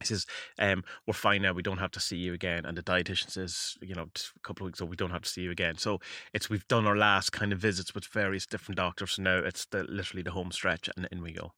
he 0.00 0.06
says, 0.06 0.26
um, 0.58 0.84
"We're 1.06 1.14
fine 1.14 1.42
now. 1.42 1.52
We 1.52 1.62
don't 1.62 1.78
have 1.78 1.90
to 1.92 2.00
see 2.00 2.16
you 2.16 2.34
again." 2.34 2.66
And 2.66 2.76
the 2.76 2.82
dietitian 2.82 3.30
says, 3.30 3.76
"You 3.80 3.94
know, 3.94 4.08
a 4.14 4.40
couple 4.40 4.66
of 4.66 4.68
weeks 4.68 4.80
ago, 4.80 4.88
we 4.88 4.96
don't 4.96 5.10
have 5.10 5.22
to 5.22 5.28
see 5.28 5.42
you 5.42 5.50
again." 5.50 5.78
So 5.78 6.00
it's 6.34 6.50
we've 6.50 6.68
done 6.68 6.86
our 6.86 6.96
last 6.96 7.30
kind 7.32 7.52
of 7.52 7.58
visits 7.58 7.94
with 7.94 8.06
various 8.06 8.46
different 8.46 8.76
doctors. 8.76 9.12
So 9.12 9.22
now 9.22 9.38
it's 9.38 9.66
the 9.66 9.84
literally 9.84 10.22
the 10.22 10.32
home 10.32 10.52
stretch, 10.52 10.88
and 10.96 11.08
in 11.10 11.22
we 11.22 11.32
go. 11.32 11.52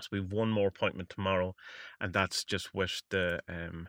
So 0.00 0.08
we 0.12 0.18
have 0.18 0.32
one 0.32 0.50
more 0.50 0.68
appointment 0.68 1.10
tomorrow, 1.10 1.54
and 2.00 2.12
that's 2.12 2.44
just 2.44 2.74
with 2.74 3.02
the 3.10 3.40
um, 3.48 3.88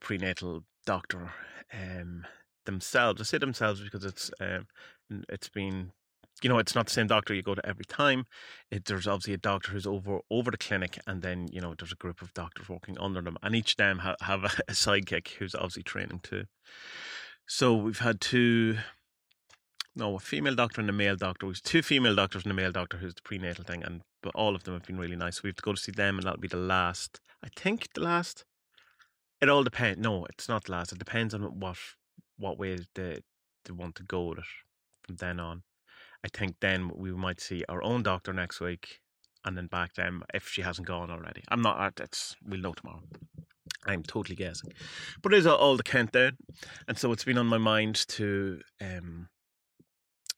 prenatal 0.00 0.64
doctor 0.86 1.32
um, 1.72 2.26
themselves. 2.64 3.20
I 3.20 3.24
say 3.24 3.38
themselves 3.38 3.80
because 3.80 4.04
it's 4.04 4.30
um, 4.40 4.66
it's 5.28 5.48
been 5.48 5.92
you 6.42 6.48
know, 6.48 6.58
it's 6.58 6.74
not 6.74 6.86
the 6.86 6.92
same 6.92 7.06
doctor 7.06 7.34
you 7.34 7.42
go 7.42 7.54
to 7.54 7.66
every 7.66 7.84
time. 7.84 8.26
It, 8.70 8.84
there's 8.84 9.06
obviously 9.06 9.34
a 9.34 9.38
doctor 9.38 9.72
who's 9.72 9.86
over 9.86 10.20
over 10.30 10.50
the 10.50 10.56
clinic, 10.56 10.98
and 11.06 11.22
then 11.22 11.48
you 11.52 11.60
know 11.60 11.74
there's 11.76 11.92
a 11.92 11.96
group 11.96 12.22
of 12.22 12.32
doctors 12.34 12.68
working 12.68 12.98
under 12.98 13.20
them, 13.20 13.36
and 13.42 13.54
each 13.54 13.72
of 13.72 13.76
them 13.78 13.98
ha- 14.00 14.16
have 14.22 14.44
a, 14.44 14.50
a 14.68 14.72
sidekick 14.72 15.28
who's 15.38 15.54
obviously 15.54 15.82
training 15.82 16.20
too. 16.22 16.44
So 17.46 17.74
we've 17.74 17.98
had 17.98 18.20
two, 18.20 18.78
no, 19.96 20.16
a 20.16 20.18
female 20.18 20.54
doctor 20.54 20.80
and 20.80 20.90
a 20.90 20.92
male 20.92 21.16
doctor. 21.16 21.46
We've 21.46 21.62
two 21.62 21.82
female 21.82 22.14
doctors 22.14 22.44
and 22.44 22.52
a 22.52 22.54
male 22.54 22.72
doctor 22.72 22.98
who's 22.98 23.14
the 23.14 23.22
prenatal 23.22 23.64
thing, 23.64 23.82
and 23.82 24.02
but 24.22 24.34
all 24.34 24.54
of 24.54 24.64
them 24.64 24.74
have 24.74 24.86
been 24.86 24.98
really 24.98 25.16
nice. 25.16 25.36
So 25.36 25.42
we 25.44 25.48
have 25.48 25.56
to 25.56 25.62
go 25.62 25.72
to 25.72 25.80
see 25.80 25.92
them, 25.92 26.18
and 26.18 26.26
that'll 26.26 26.40
be 26.40 26.48
the 26.48 26.56
last. 26.56 27.20
I 27.42 27.48
think 27.54 27.88
the 27.94 28.02
last. 28.02 28.44
It 29.40 29.48
all 29.48 29.62
depends. 29.62 30.00
No, 30.00 30.26
it's 30.26 30.48
not 30.48 30.64
the 30.64 30.72
last. 30.72 30.92
It 30.92 30.98
depends 30.98 31.34
on 31.34 31.42
what 31.60 31.78
what 32.36 32.58
way 32.58 32.78
they 32.94 33.20
they 33.64 33.72
want 33.72 33.96
to 33.96 34.02
go 34.02 34.26
with 34.26 34.38
it 34.38 34.44
from 35.02 35.16
then 35.16 35.40
on. 35.40 35.62
I 36.24 36.28
think 36.28 36.56
then 36.60 36.90
we 36.94 37.12
might 37.12 37.40
see 37.40 37.64
our 37.68 37.82
own 37.82 38.02
doctor 38.02 38.32
next 38.32 38.60
week, 38.60 39.00
and 39.44 39.56
then 39.56 39.66
back 39.66 39.94
them 39.94 40.22
if 40.34 40.48
she 40.48 40.62
hasn't 40.62 40.88
gone 40.88 41.10
already. 41.10 41.42
I'm 41.48 41.62
not. 41.62 42.00
It's 42.00 42.36
we'll 42.44 42.60
know 42.60 42.72
tomorrow. 42.72 43.02
I'm 43.86 44.02
totally 44.02 44.36
guessing, 44.36 44.72
but 45.22 45.32
it 45.32 45.38
is 45.38 45.46
all 45.46 45.76
the 45.76 45.82
countdown, 45.82 46.36
and 46.86 46.98
so 46.98 47.12
it's 47.12 47.24
been 47.24 47.38
on 47.38 47.46
my 47.46 47.58
mind 47.58 47.96
to 48.08 48.60
um, 48.80 49.28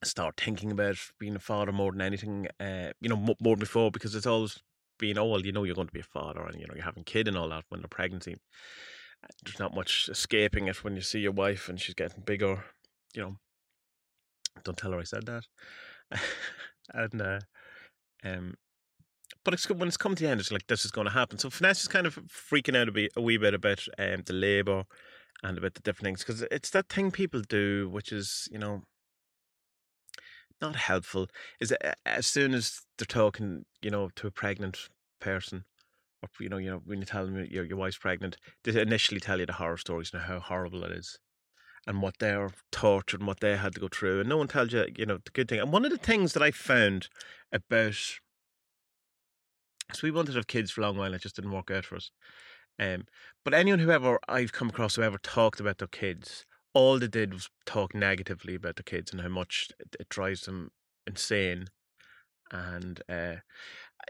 start 0.04 0.38
thinking 0.38 0.70
about 0.70 0.96
being 1.18 1.36
a 1.36 1.40
father 1.40 1.72
more 1.72 1.92
than 1.92 2.02
anything. 2.02 2.48
Uh, 2.58 2.90
you 3.00 3.08
know, 3.08 3.16
more 3.16 3.36
than 3.40 3.60
before 3.60 3.90
because 3.90 4.14
it's 4.14 4.26
always 4.26 4.58
been 4.98 5.18
oh 5.18 5.24
well, 5.24 5.44
you 5.44 5.52
know, 5.52 5.64
you're 5.64 5.74
going 5.74 5.88
to 5.88 5.92
be 5.92 6.00
a 6.00 6.04
father, 6.04 6.42
and 6.42 6.60
you 6.60 6.66
know, 6.66 6.74
you're 6.74 6.84
having 6.84 7.04
kid 7.04 7.26
and 7.26 7.36
all 7.36 7.48
that 7.48 7.64
when 7.68 7.82
the 7.82 7.88
pregnancy. 7.88 8.36
There's 9.44 9.58
not 9.58 9.74
much 9.74 10.08
escaping 10.10 10.68
it 10.68 10.82
when 10.82 10.96
you 10.96 11.02
see 11.02 11.20
your 11.20 11.32
wife 11.32 11.68
and 11.68 11.78
she's 11.78 11.94
getting 11.94 12.22
bigger. 12.22 12.64
You 13.14 13.22
know, 13.22 13.36
don't 14.64 14.76
tell 14.76 14.92
her 14.92 15.00
I 15.00 15.04
said 15.04 15.26
that. 15.26 15.44
and 16.94 17.22
uh, 17.22 17.40
um, 18.24 18.54
but 19.44 19.54
it's 19.54 19.68
when 19.68 19.88
it's 19.88 19.96
come 19.96 20.14
to 20.14 20.24
the 20.24 20.30
end, 20.30 20.40
it's 20.40 20.52
like 20.52 20.66
this 20.66 20.84
is 20.84 20.90
going 20.90 21.06
to 21.06 21.12
happen. 21.12 21.38
So 21.38 21.48
Vanessa 21.48 21.82
is 21.82 21.88
kind 21.88 22.06
of 22.06 22.18
freaking 22.26 22.76
out 22.76 22.88
a, 22.88 22.92
bit, 22.92 23.12
a 23.16 23.22
wee 23.22 23.38
bit 23.38 23.54
about 23.54 23.86
um, 23.98 24.22
the 24.26 24.32
labour 24.32 24.84
and 25.42 25.56
about 25.56 25.74
the 25.74 25.80
different 25.80 26.04
things 26.04 26.20
because 26.20 26.42
it's 26.50 26.70
that 26.70 26.88
thing 26.88 27.10
people 27.10 27.42
do, 27.48 27.88
which 27.88 28.12
is 28.12 28.48
you 28.50 28.58
know 28.58 28.82
not 30.60 30.76
helpful. 30.76 31.28
Is 31.60 31.72
as 32.04 32.26
soon 32.26 32.54
as 32.54 32.80
they're 32.98 33.06
talking, 33.06 33.64
you 33.80 33.90
know, 33.90 34.10
to 34.16 34.26
a 34.26 34.30
pregnant 34.30 34.88
person, 35.20 35.64
or 36.22 36.28
you 36.40 36.48
know, 36.48 36.58
you 36.58 36.70
know, 36.70 36.82
when 36.84 36.98
you 36.98 37.06
tell 37.06 37.24
them 37.24 37.36
your 37.50 37.64
your 37.64 37.78
wife's 37.78 37.98
pregnant, 37.98 38.36
they 38.64 38.78
initially 38.80 39.20
tell 39.20 39.40
you 39.40 39.46
the 39.46 39.54
horror 39.54 39.78
stories 39.78 40.10
and 40.12 40.22
how 40.22 40.40
horrible 40.40 40.84
it 40.84 40.92
is 40.92 41.18
and 41.86 42.02
what 42.02 42.18
they're 42.18 42.50
tortured 42.70 43.20
and 43.20 43.26
what 43.26 43.40
they 43.40 43.56
had 43.56 43.74
to 43.74 43.80
go 43.80 43.88
through. 43.88 44.20
And 44.20 44.28
no 44.28 44.36
one 44.36 44.48
tells 44.48 44.72
you, 44.72 44.86
you 44.96 45.06
know, 45.06 45.18
the 45.24 45.30
good 45.32 45.48
thing. 45.48 45.60
And 45.60 45.72
one 45.72 45.84
of 45.84 45.90
the 45.90 45.98
things 45.98 46.32
that 46.34 46.42
I 46.42 46.50
found 46.50 47.08
about 47.52 48.20
so 49.92 50.00
we 50.06 50.10
wanted 50.10 50.32
to 50.32 50.38
have 50.38 50.46
kids 50.46 50.70
for 50.70 50.80
a 50.80 50.84
long 50.84 50.96
while, 50.96 51.14
it 51.14 51.22
just 51.22 51.36
didn't 51.36 51.52
work 51.52 51.70
out 51.70 51.84
for 51.84 51.96
us. 51.96 52.10
Um, 52.78 53.06
but 53.44 53.54
anyone 53.54 53.80
who 53.80 53.90
ever 53.90 54.18
I've 54.28 54.52
come 54.52 54.68
across 54.68 54.96
who 54.96 55.02
ever 55.02 55.18
talked 55.18 55.60
about 55.60 55.78
their 55.78 55.88
kids, 55.88 56.46
all 56.72 56.98
they 56.98 57.08
did 57.08 57.34
was 57.34 57.48
talk 57.66 57.94
negatively 57.94 58.54
about 58.54 58.76
their 58.76 58.84
kids 58.84 59.12
and 59.12 59.20
how 59.20 59.28
much 59.28 59.68
it, 59.78 59.96
it 60.00 60.08
drives 60.08 60.42
them 60.42 60.70
insane. 61.06 61.66
And 62.50 63.02
uh, 63.08 63.36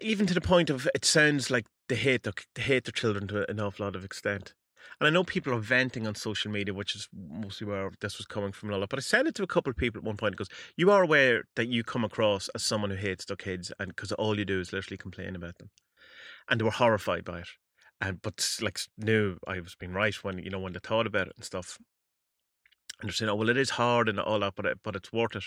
even 0.00 0.26
to 0.26 0.34
the 0.34 0.40
point 0.40 0.70
of 0.70 0.88
it 0.94 1.04
sounds 1.04 1.50
like 1.50 1.66
they 1.88 1.96
hate 1.96 2.22
their, 2.22 2.34
they 2.54 2.62
hate 2.62 2.84
their 2.84 2.92
children 2.92 3.26
to 3.28 3.50
an 3.50 3.60
awful 3.60 3.86
lot 3.86 3.96
of 3.96 4.04
extent. 4.04 4.54
And 4.98 5.06
I 5.06 5.10
know 5.10 5.24
people 5.24 5.52
are 5.54 5.58
venting 5.60 6.06
on 6.06 6.14
social 6.14 6.50
media, 6.50 6.74
which 6.74 6.94
is 6.94 7.08
mostly 7.12 7.66
where 7.66 7.90
this 8.00 8.18
was 8.18 8.26
coming 8.26 8.52
from 8.52 8.70
a 8.70 8.76
lot. 8.76 8.88
But 8.88 8.98
I 8.98 9.02
said 9.02 9.26
it 9.26 9.34
to 9.36 9.42
a 9.42 9.48
couple 9.48 9.70
of 9.70 9.76
people 9.76 9.98
at 10.00 10.04
one 10.04 10.16
point 10.16 10.32
because 10.32 10.50
you 10.76 10.90
are 10.90 11.02
aware 11.02 11.44
that 11.56 11.68
you 11.68 11.82
come 11.82 12.04
across 12.04 12.48
as 12.50 12.62
someone 12.62 12.90
who 12.90 12.96
hates 12.96 13.24
their 13.24 13.36
kids, 13.36 13.72
and 13.78 13.88
because 13.88 14.12
all 14.12 14.38
you 14.38 14.44
do 14.44 14.60
is 14.60 14.72
literally 14.72 14.98
complain 14.98 15.34
about 15.36 15.58
them, 15.58 15.70
and 16.48 16.60
they 16.60 16.64
were 16.64 16.70
horrified 16.70 17.24
by 17.24 17.40
it. 17.40 17.48
And 18.00 18.22
but 18.22 18.58
like 18.60 18.80
knew 18.96 19.36
I 19.46 19.60
was 19.60 19.74
being 19.74 19.92
right 19.92 20.14
when 20.24 20.38
you 20.38 20.50
know 20.50 20.60
when 20.60 20.72
they 20.72 20.80
thought 20.80 21.06
about 21.06 21.28
it 21.28 21.34
and 21.36 21.44
stuff. 21.44 21.78
And 23.00 23.08
they're 23.08 23.14
saying, 23.14 23.30
"Oh 23.30 23.34
well, 23.34 23.48
it 23.48 23.56
is 23.56 23.70
hard 23.70 24.08
and 24.08 24.18
all 24.18 24.40
that, 24.40 24.54
but 24.56 24.66
it, 24.66 24.78
but 24.82 24.96
it's 24.96 25.12
worth 25.12 25.36
it." 25.36 25.44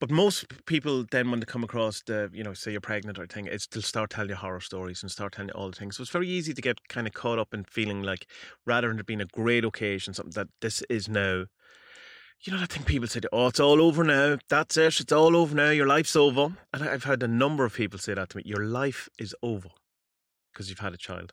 But 0.00 0.10
most 0.10 0.66
people 0.66 1.04
then, 1.10 1.30
when 1.30 1.40
they 1.40 1.46
come 1.46 1.64
across 1.64 2.02
the, 2.02 2.30
you 2.32 2.42
know, 2.42 2.54
say 2.54 2.72
you're 2.72 2.80
pregnant 2.80 3.18
or 3.18 3.26
thing, 3.26 3.46
it's 3.46 3.66
to 3.68 3.82
start 3.82 4.10
telling 4.10 4.30
you 4.30 4.36
horror 4.36 4.60
stories 4.60 5.02
and 5.02 5.10
start 5.10 5.32
telling 5.32 5.48
you 5.48 5.54
all 5.54 5.70
the 5.70 5.76
things. 5.76 5.96
So 5.96 6.02
it's 6.02 6.10
very 6.10 6.28
easy 6.28 6.52
to 6.52 6.62
get 6.62 6.88
kind 6.88 7.06
of 7.06 7.12
caught 7.12 7.38
up 7.38 7.54
in 7.54 7.64
feeling 7.64 8.02
like, 8.02 8.26
rather 8.66 8.88
than 8.88 8.98
it 8.98 9.06
being 9.06 9.20
a 9.20 9.26
great 9.26 9.64
occasion, 9.64 10.14
something 10.14 10.32
that 10.32 10.48
this 10.60 10.82
is 10.88 11.08
now. 11.08 11.46
You 12.40 12.52
know, 12.52 12.60
I 12.60 12.66
think 12.66 12.86
people 12.86 13.08
say, 13.08 13.20
"Oh, 13.32 13.46
it's 13.46 13.60
all 13.60 13.80
over 13.80 14.04
now. 14.04 14.36
That's 14.50 14.76
it. 14.76 15.00
It's 15.00 15.12
all 15.12 15.34
over 15.34 15.54
now. 15.54 15.70
Your 15.70 15.86
life's 15.86 16.16
over." 16.16 16.56
And 16.74 16.82
I've 16.82 17.04
had 17.04 17.22
a 17.22 17.28
number 17.28 17.64
of 17.64 17.74
people 17.74 17.98
say 17.98 18.12
that 18.12 18.30
to 18.30 18.36
me. 18.36 18.42
Your 18.44 18.64
life 18.64 19.08
is 19.18 19.34
over 19.42 19.70
because 20.52 20.68
you've 20.68 20.80
had 20.80 20.92
a 20.92 20.98
child. 20.98 21.32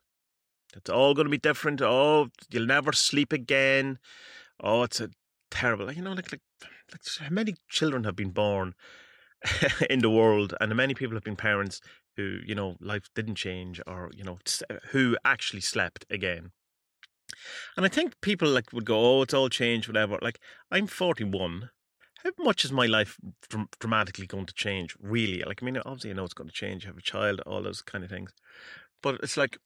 It's 0.74 0.90
all 0.90 1.14
going 1.14 1.26
to 1.26 1.32
be 1.32 1.38
different. 1.38 1.82
Oh, 1.82 2.30
you'll 2.50 2.66
never 2.66 2.94
sleep 2.94 3.34
again. 3.34 4.00
Oh, 4.60 4.84
it's 4.84 5.02
a 5.02 5.10
terrible. 5.50 5.92
You 5.92 6.02
know, 6.02 6.14
like 6.14 6.32
like 6.32 6.42
like 6.92 7.02
how 7.20 7.34
many 7.34 7.56
children 7.70 8.04
have 8.04 8.16
been 8.16 8.32
born 8.32 8.74
in 9.90 10.00
the 10.00 10.10
world, 10.10 10.54
and 10.60 10.76
many 10.76 10.94
people 10.94 11.16
have 11.16 11.24
been 11.24 11.36
parents 11.36 11.82
who 12.18 12.40
you 12.46 12.56
know 12.56 12.78
life 12.80 13.10
didn't 13.16 13.36
change, 13.36 13.82
or 13.88 14.12
you 14.16 14.24
know 14.24 14.40
uh, 14.70 14.76
who 14.90 15.18
actually 15.26 15.62
slept 15.62 16.06
again. 16.10 16.52
And 17.78 17.86
I 17.86 17.90
think 17.90 18.20
people 18.22 18.50
like 18.50 18.72
would 18.74 18.86
go, 18.86 19.00
"Oh, 19.00 19.22
it's 19.22 19.34
all 19.34 19.50
changed, 19.50 19.88
whatever." 19.88 20.20
Like 20.22 20.40
I'm 20.72 20.88
41. 20.88 21.70
How 22.24 22.32
much 22.38 22.64
is 22.64 22.72
my 22.72 22.86
life 22.86 23.18
dramatically 23.80 24.28
going 24.28 24.46
to 24.46 24.54
change? 24.54 24.96
Really? 25.02 25.42
Like, 25.42 25.64
I 25.64 25.66
mean, 25.66 25.78
obviously, 25.78 26.12
I 26.12 26.14
know 26.14 26.24
it's 26.24 26.36
going 26.36 26.50
to 26.50 26.54
change. 26.54 26.84
You 26.84 26.90
have 26.90 26.98
a 26.98 27.02
child, 27.02 27.40
all 27.48 27.64
those 27.64 27.82
kind 27.82 28.04
of 28.04 28.12
things, 28.12 28.32
but 29.02 29.16
it's 29.24 29.38
like 29.38 29.58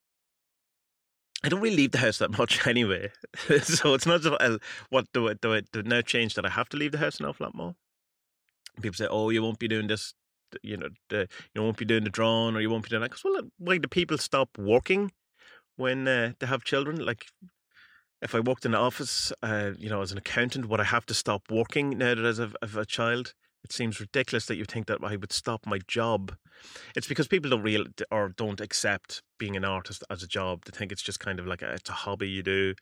I 1.44 1.50
don't 1.50 1.62
really 1.62 1.76
leave 1.76 1.92
the 1.92 2.00
house 2.00 2.18
that 2.20 2.32
much 2.38 2.66
anyway. 2.66 3.12
so 3.64 3.94
it's 3.94 4.06
not 4.06 4.22
just 4.22 4.36
uh, 4.40 4.58
what 4.90 5.12
do 5.14 5.28
I 5.28 5.34
do 5.34 5.54
it 5.54 5.72
do 5.72 5.80
it 5.80 5.86
now 5.86 6.02
change 6.02 6.36
that 6.36 6.46
I 6.46 6.50
have 6.50 6.70
to 6.70 6.78
leave 6.78 6.92
the 6.92 6.98
house 6.98 7.20
an 7.20 7.26
awful 7.26 7.46
lot 7.46 7.56
more. 7.56 7.76
People 8.82 8.96
say, 8.96 9.08
"Oh, 9.10 9.30
you 9.30 9.42
won't 9.42 9.60
be 9.60 9.68
doing 9.68 9.88
this, 9.88 10.14
you 10.62 10.76
know, 10.76 10.90
the, 11.10 11.28
you 11.54 11.62
won't 11.62 11.78
be 11.78 11.86
doing 11.86 12.04
the 12.04 12.10
drone, 12.10 12.56
or 12.56 12.62
you 12.62 12.70
won't 12.70 12.84
be 12.84 12.90
doing 12.90 13.02
that." 13.02 13.12
Because 13.12 13.24
well, 13.24 13.42
why 13.58 13.78
do 13.78 13.88
people 13.88 14.18
stop 14.18 14.58
working 14.58 15.12
when 15.78 16.08
uh, 16.08 16.34
they 16.40 16.48
have 16.48 16.64
children? 16.64 16.98
Like, 16.98 17.28
if 18.22 18.36
I 18.36 18.42
worked 18.42 18.66
in 18.66 18.72
the 18.72 18.78
office, 18.78 19.32
uh, 19.42 19.72
you 19.78 19.90
know, 19.90 20.02
as 20.02 20.12
an 20.12 20.18
accountant, 20.18 20.68
would 20.68 20.82
I 20.82 20.86
have 20.86 21.06
to 21.06 21.14
stop 21.14 21.44
working 21.50 21.98
now 21.98 22.16
that 22.16 22.26
I 22.62 22.66
have 22.66 22.76
a 22.76 22.86
child? 22.86 23.34
It 23.66 23.74
seems 23.74 24.00
ridiculous 24.00 24.46
that 24.46 24.58
you 24.58 24.66
think 24.66 24.86
that 24.86 25.00
I 25.04 25.16
would 25.16 25.34
stop 25.34 25.66
my 25.66 25.80
job. 25.88 26.36
It's 26.96 27.08
because 27.08 27.28
people 27.28 27.50
don't 27.50 27.64
real 27.64 27.86
or 28.12 28.30
don't 28.30 28.62
accept 28.62 29.24
being 29.40 29.56
an 29.56 29.66
artist 29.66 30.04
as 30.12 30.22
a 30.22 30.28
job. 30.28 30.66
They 30.66 30.78
think 30.78 30.92
it's 30.92 31.02
just 31.02 31.20
kind 31.20 31.40
of 31.40 31.48
like 31.48 31.64
a, 31.64 31.72
it's 31.74 31.90
a 31.90 31.94
hobby 31.94 32.30
you 32.30 32.44
do. 32.44 32.76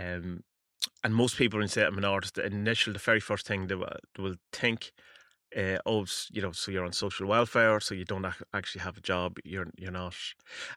Um, 0.00 0.42
and 1.04 1.14
most 1.14 1.36
people, 1.36 1.60
when 1.60 1.68
say 1.68 1.84
I'm 1.84 1.96
an 1.96 2.04
artist, 2.04 2.34
the 2.34 2.44
initial, 2.44 2.92
the 2.92 2.98
very 2.98 3.20
first 3.20 3.46
thing 3.46 3.68
they 3.68 3.76
will, 3.76 3.96
they 4.16 4.22
will 4.24 4.34
think, 4.52 4.90
uh, 5.56 5.78
oh, 5.86 6.06
you 6.32 6.42
know, 6.42 6.50
so 6.50 6.72
you're 6.72 6.84
on 6.84 6.92
social 6.92 7.28
welfare, 7.28 7.78
so 7.78 7.94
you 7.94 8.04
don't 8.04 8.26
actually 8.52 8.82
have 8.82 8.96
a 8.96 9.00
job. 9.12 9.38
You're 9.44 9.70
you're 9.78 9.92
not, 9.92 10.16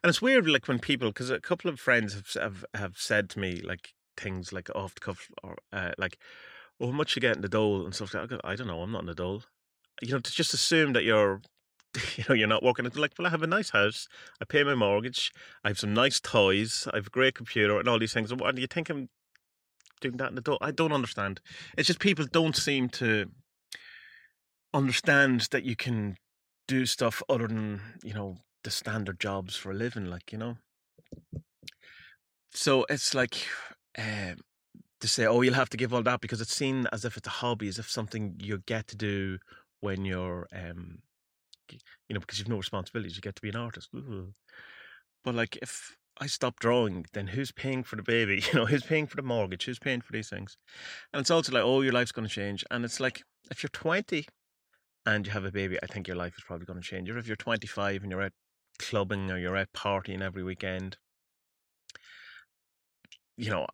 and 0.00 0.08
it's 0.08 0.22
weird, 0.22 0.48
like 0.48 0.68
when 0.68 0.78
people, 0.78 1.08
because 1.08 1.30
a 1.30 1.40
couple 1.40 1.68
of 1.68 1.80
friends 1.80 2.14
have, 2.14 2.32
have 2.40 2.64
have 2.74 2.96
said 2.96 3.28
to 3.30 3.40
me 3.40 3.60
like 3.64 3.94
things 4.16 4.52
like 4.52 4.70
off 4.76 4.94
the 4.94 5.00
cuff 5.00 5.28
or 5.42 5.56
uh, 5.72 5.90
like, 5.98 6.18
well, 6.80 6.90
how 6.90 6.96
much 6.96 7.14
you 7.14 7.20
get 7.20 7.36
in 7.36 7.42
the 7.42 7.48
dole 7.48 7.84
and 7.84 7.94
stuff. 7.94 8.14
Like 8.14 8.32
I 8.42 8.56
don't 8.56 8.66
know. 8.66 8.80
I'm 8.80 8.90
not 8.90 9.02
in 9.02 9.06
the 9.06 9.14
dole. 9.14 9.44
You 10.00 10.12
know, 10.12 10.18
to 10.18 10.32
just 10.32 10.54
assume 10.54 10.94
that 10.94 11.04
you're, 11.04 11.42
you 12.16 12.24
know, 12.26 12.34
you're 12.34 12.48
not 12.48 12.62
working. 12.62 12.86
It's 12.86 12.96
like, 12.96 13.12
well, 13.18 13.26
I 13.26 13.30
have 13.30 13.42
a 13.42 13.46
nice 13.46 13.70
house. 13.70 14.08
I 14.40 14.46
pay 14.46 14.64
my 14.64 14.74
mortgage. 14.74 15.30
I 15.62 15.68
have 15.68 15.78
some 15.78 15.92
nice 15.92 16.18
toys. 16.18 16.88
I 16.92 16.96
have 16.96 17.08
a 17.08 17.10
great 17.10 17.34
computer 17.34 17.78
and 17.78 17.86
all 17.86 17.98
these 17.98 18.14
things. 18.14 18.32
And 18.32 18.58
you 18.58 18.66
think 18.66 18.88
I'm 18.88 19.10
doing 20.00 20.16
that 20.16 20.30
in 20.30 20.36
the 20.36 20.40
dole? 20.40 20.58
I 20.62 20.70
don't 20.70 20.92
understand. 20.92 21.42
It's 21.76 21.86
just 21.86 22.00
people 22.00 22.24
don't 22.24 22.56
seem 22.56 22.88
to 22.90 23.30
understand 24.72 25.48
that 25.50 25.64
you 25.64 25.76
can 25.76 26.16
do 26.66 26.86
stuff 26.86 27.22
other 27.28 27.48
than 27.48 27.80
you 28.02 28.14
know 28.14 28.38
the 28.64 28.70
standard 28.70 29.20
jobs 29.20 29.54
for 29.54 29.70
a 29.70 29.74
living. 29.74 30.06
Like 30.06 30.32
you 30.32 30.38
know. 30.38 30.56
So 32.54 32.86
it's 32.88 33.14
like. 33.14 33.46
Um, 33.98 34.36
to 35.00 35.08
say, 35.08 35.26
oh, 35.26 35.40
you'll 35.40 35.54
have 35.54 35.70
to 35.70 35.76
give 35.76 35.92
all 35.94 36.02
that 36.02 36.20
because 36.20 36.40
it's 36.40 36.54
seen 36.54 36.86
as 36.92 37.04
if 37.04 37.16
it's 37.16 37.26
a 37.26 37.30
hobby, 37.30 37.68
as 37.68 37.78
if 37.78 37.90
something 37.90 38.36
you 38.38 38.62
get 38.66 38.86
to 38.88 38.96
do 38.96 39.38
when 39.80 40.04
you're, 40.04 40.46
um, 40.54 40.98
you 41.70 42.14
know, 42.14 42.20
because 42.20 42.38
you've 42.38 42.48
no 42.48 42.56
responsibilities, 42.56 43.16
you 43.16 43.22
get 43.22 43.36
to 43.36 43.42
be 43.42 43.48
an 43.48 43.56
artist. 43.56 43.88
Ooh. 43.94 44.34
But 45.24 45.34
like, 45.34 45.56
if 45.62 45.96
I 46.20 46.26
stop 46.26 46.60
drawing, 46.60 47.06
then 47.12 47.28
who's 47.28 47.52
paying 47.52 47.82
for 47.82 47.96
the 47.96 48.02
baby? 48.02 48.42
You 48.52 48.60
know, 48.60 48.66
who's 48.66 48.84
paying 48.84 49.06
for 49.06 49.16
the 49.16 49.22
mortgage? 49.22 49.64
Who's 49.64 49.78
paying 49.78 50.02
for 50.02 50.12
these 50.12 50.28
things? 50.28 50.56
And 51.12 51.20
it's 51.20 51.30
also 51.30 51.52
like, 51.52 51.64
oh, 51.64 51.80
your 51.80 51.92
life's 51.92 52.12
going 52.12 52.28
to 52.28 52.34
change. 52.34 52.64
And 52.70 52.84
it's 52.84 53.00
like, 53.00 53.22
if 53.50 53.62
you're 53.62 53.70
20 53.70 54.26
and 55.06 55.26
you 55.26 55.32
have 55.32 55.44
a 55.44 55.52
baby, 55.52 55.78
I 55.82 55.86
think 55.86 56.06
your 56.06 56.16
life 56.16 56.34
is 56.36 56.44
probably 56.44 56.66
going 56.66 56.80
to 56.80 56.86
change. 56.86 57.08
Or 57.10 57.16
if 57.16 57.26
you're 57.26 57.36
25 57.36 58.02
and 58.02 58.10
you're 58.10 58.22
out 58.22 58.32
clubbing 58.78 59.30
or 59.30 59.38
you're 59.38 59.56
out 59.56 59.68
partying 59.74 60.20
every 60.20 60.42
weekend, 60.42 60.98
you 63.36 63.50
know, 63.50 63.66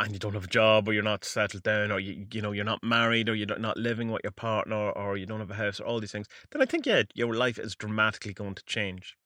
and 0.00 0.12
you 0.14 0.18
don't 0.18 0.32
have 0.32 0.44
a 0.44 0.48
job 0.48 0.88
or 0.88 0.92
you're 0.94 1.02
not 1.02 1.24
settled 1.24 1.62
down 1.62 1.92
or 1.92 2.00
you 2.00 2.26
you 2.32 2.40
know 2.40 2.52
you're 2.52 2.64
not 2.64 2.82
married 2.82 3.28
or 3.28 3.34
you're 3.34 3.58
not 3.58 3.76
living 3.76 4.10
with 4.10 4.22
your 4.24 4.32
partner 4.32 4.90
or 4.90 5.16
you 5.16 5.26
don't 5.26 5.40
have 5.40 5.50
a 5.50 5.54
house 5.54 5.78
or 5.78 5.84
all 5.84 6.00
these 6.00 6.12
things 6.12 6.26
then 6.50 6.62
i 6.62 6.64
think 6.64 6.86
yeah 6.86 7.02
your 7.14 7.34
life 7.34 7.58
is 7.58 7.74
dramatically 7.76 8.32
going 8.32 8.54
to 8.54 8.64
change. 8.64 9.16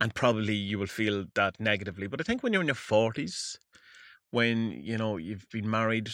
And 0.00 0.14
probably 0.14 0.54
you 0.54 0.78
will 0.78 0.86
feel 0.86 1.24
that 1.34 1.58
negatively 1.58 2.06
but 2.06 2.20
i 2.20 2.22
think 2.22 2.42
when 2.42 2.52
you're 2.52 2.62
in 2.62 2.68
your 2.68 2.76
40s 2.76 3.56
when 4.30 4.70
you 4.70 4.96
know 4.96 5.16
you've 5.16 5.48
been 5.50 5.68
married 5.68 6.08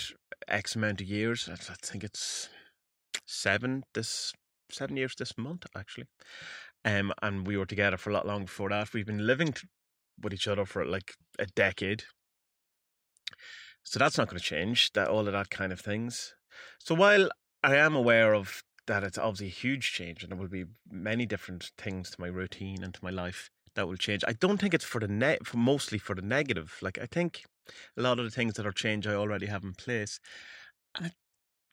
x 0.48 0.74
amount 0.74 1.02
of 1.02 1.06
years 1.06 1.50
i 1.52 1.56
think 1.86 2.02
it's 2.02 2.48
seven 3.26 3.84
this 3.92 4.32
seven 4.70 4.96
years 4.96 5.14
this 5.18 5.36
month 5.36 5.66
actually 5.76 6.06
um 6.86 7.12
and 7.20 7.46
we 7.46 7.58
were 7.58 7.66
together 7.66 7.98
for 7.98 8.08
a 8.08 8.14
lot 8.14 8.26
longer 8.26 8.46
before 8.46 8.70
that. 8.70 8.94
We've 8.94 9.06
been 9.06 9.26
living 9.26 9.54
with 10.22 10.32
each 10.32 10.48
other 10.48 10.64
for 10.64 10.86
like 10.86 11.14
a 11.38 11.46
decade 11.46 12.04
so 13.84 13.98
that's 13.98 14.18
not 14.18 14.28
going 14.28 14.38
to 14.38 14.44
change. 14.44 14.92
That 14.94 15.08
all 15.08 15.26
of 15.26 15.32
that 15.32 15.50
kind 15.50 15.72
of 15.72 15.80
things. 15.80 16.34
So 16.78 16.94
while 16.94 17.28
I 17.62 17.76
am 17.76 17.94
aware 17.94 18.34
of 18.34 18.62
that, 18.86 19.04
it's 19.04 19.18
obviously 19.18 19.46
a 19.46 19.50
huge 19.50 19.92
change, 19.92 20.22
and 20.22 20.32
there 20.32 20.38
will 20.38 20.48
be 20.48 20.64
many 20.90 21.26
different 21.26 21.70
things 21.78 22.10
to 22.10 22.20
my 22.20 22.26
routine 22.26 22.82
and 22.82 22.92
to 22.94 23.04
my 23.04 23.10
life 23.10 23.50
that 23.74 23.88
will 23.88 23.96
change. 23.96 24.24
I 24.26 24.32
don't 24.32 24.58
think 24.58 24.74
it's 24.74 24.84
for 24.84 25.00
the 25.00 25.08
net, 25.08 25.46
for 25.46 25.56
mostly 25.56 25.98
for 25.98 26.14
the 26.14 26.22
negative. 26.22 26.78
Like 26.80 26.98
I 26.98 27.06
think 27.06 27.44
a 27.96 28.02
lot 28.02 28.18
of 28.18 28.24
the 28.24 28.30
things 28.30 28.54
that 28.54 28.66
are 28.66 28.72
change 28.72 29.06
I 29.06 29.14
already 29.14 29.46
have 29.46 29.64
in 29.64 29.74
place. 29.74 30.20
And 30.96 31.12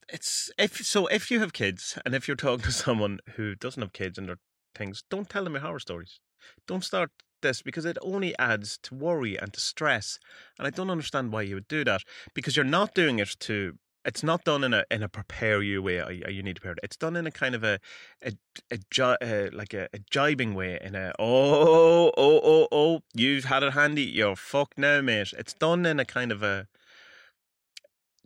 it's 0.09 0.51
if 0.57 0.77
so 0.85 1.07
if 1.07 1.31
you 1.31 1.39
have 1.39 1.53
kids 1.53 1.97
and 2.05 2.13
if 2.13 2.27
you're 2.27 2.37
talking 2.37 2.65
to 2.65 2.71
someone 2.85 3.19
who 3.35 3.55
doesn't 3.55 3.81
have 3.81 3.93
kids 3.93 4.17
and 4.17 4.27
their 4.27 4.39
things, 4.75 5.03
don't 5.09 5.29
tell 5.29 5.43
them 5.43 5.53
your 5.53 5.61
horror 5.61 5.79
stories. 5.79 6.19
Don't 6.67 6.83
start 6.83 7.11
this 7.41 7.61
because 7.61 7.85
it 7.85 7.97
only 8.01 8.37
adds 8.37 8.77
to 8.83 8.95
worry 8.95 9.37
and 9.37 9.53
to 9.53 9.59
stress. 9.59 10.19
And 10.57 10.67
I 10.67 10.69
don't 10.69 10.89
understand 10.89 11.31
why 11.31 11.43
you 11.43 11.55
would 11.55 11.67
do 11.67 11.83
that 11.85 12.03
because 12.33 12.55
you're 12.55 12.65
not 12.65 12.93
doing 12.93 13.19
it 13.19 13.35
to. 13.41 13.77
It's 14.03 14.23
not 14.23 14.43
done 14.45 14.63
in 14.63 14.73
a 14.73 14.83
in 14.89 15.03
a 15.03 15.09
prepare 15.09 15.61
you 15.61 15.83
way. 15.83 16.23
you 16.27 16.41
need 16.41 16.55
to 16.55 16.61
prepare. 16.61 16.77
It's 16.81 16.97
done 16.97 17.15
in 17.15 17.27
a 17.27 17.31
kind 17.31 17.53
of 17.53 17.63
a 17.63 17.79
a, 18.23 18.33
a, 18.71 18.79
a 18.99 19.01
uh, 19.21 19.49
like 19.53 19.75
a, 19.75 19.89
a 19.93 19.99
jibing 20.09 20.55
way. 20.55 20.79
In 20.81 20.95
a 20.95 21.13
oh 21.19 22.11
oh 22.17 22.41
oh 22.43 22.67
oh 22.71 23.01
you've 23.13 23.45
had 23.45 23.61
it 23.61 23.73
handy. 23.73 24.03
You're 24.03 24.35
fucked 24.35 24.79
now, 24.79 25.01
mate. 25.01 25.33
It's 25.37 25.53
done 25.53 25.85
in 25.85 25.99
a 25.99 26.05
kind 26.05 26.31
of 26.31 26.41
a 26.41 26.67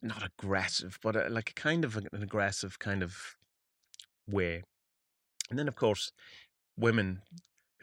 not 0.01 0.23
aggressive, 0.23 0.99
but 1.01 1.15
a, 1.15 1.27
like 1.29 1.49
a 1.49 1.53
kind 1.53 1.83
of 1.83 1.97
an 1.97 2.07
aggressive 2.13 2.79
kind 2.79 3.03
of 3.03 3.35
way. 4.27 4.63
And 5.49 5.59
then, 5.59 5.67
of 5.67 5.75
course, 5.75 6.11
women 6.77 7.21